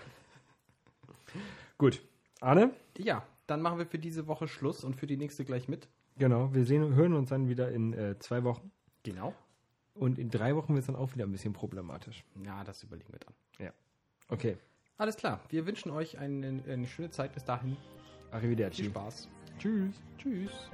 [1.79, 2.01] Gut.
[2.43, 2.73] Arne?
[2.99, 5.89] Ja, dann machen wir für diese Woche Schluss und für die nächste gleich mit.
[6.19, 8.71] Genau, wir sehen, hören uns dann wieder in äh, zwei Wochen.
[9.03, 9.35] Genau.
[9.95, 12.25] Und in drei Wochen wird es dann auch wieder ein bisschen problematisch.
[12.45, 13.35] Ja, das überlegen wir dann.
[13.67, 13.73] Ja.
[14.29, 14.57] Okay.
[14.97, 15.41] Alles klar.
[15.49, 17.77] Wir wünschen euch eine, eine schöne Zeit bis dahin.
[17.77, 18.85] Viel Arrivederci.
[18.85, 19.29] Spaß.
[19.59, 19.95] Tschüss.
[20.19, 20.71] Tschüss.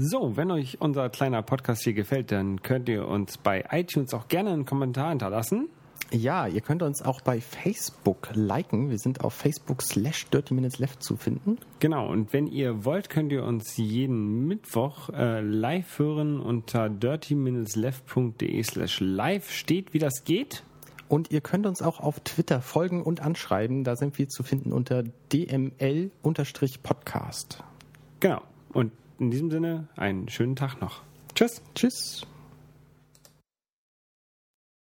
[0.00, 4.28] So, wenn euch unser kleiner Podcast hier gefällt, dann könnt ihr uns bei iTunes auch
[4.28, 5.68] gerne einen Kommentar hinterlassen.
[6.12, 8.90] Ja, ihr könnt uns auch bei Facebook liken.
[8.90, 11.58] Wir sind auf Facebook slash Dirty Minutes Left zu finden.
[11.80, 18.62] Genau, und wenn ihr wollt, könnt ihr uns jeden Mittwoch äh, live hören unter dirty-left.de
[18.62, 20.62] slash live steht, wie das geht.
[21.08, 23.82] Und ihr könnt uns auch auf Twitter folgen und anschreiben.
[23.82, 25.02] Da sind wir zu finden unter
[25.32, 26.12] dml-podcast.
[28.20, 28.42] Genau.
[28.72, 31.02] Und in diesem Sinne, einen schönen Tag noch.
[31.34, 31.62] Tschüss.
[31.74, 32.26] Tschüss.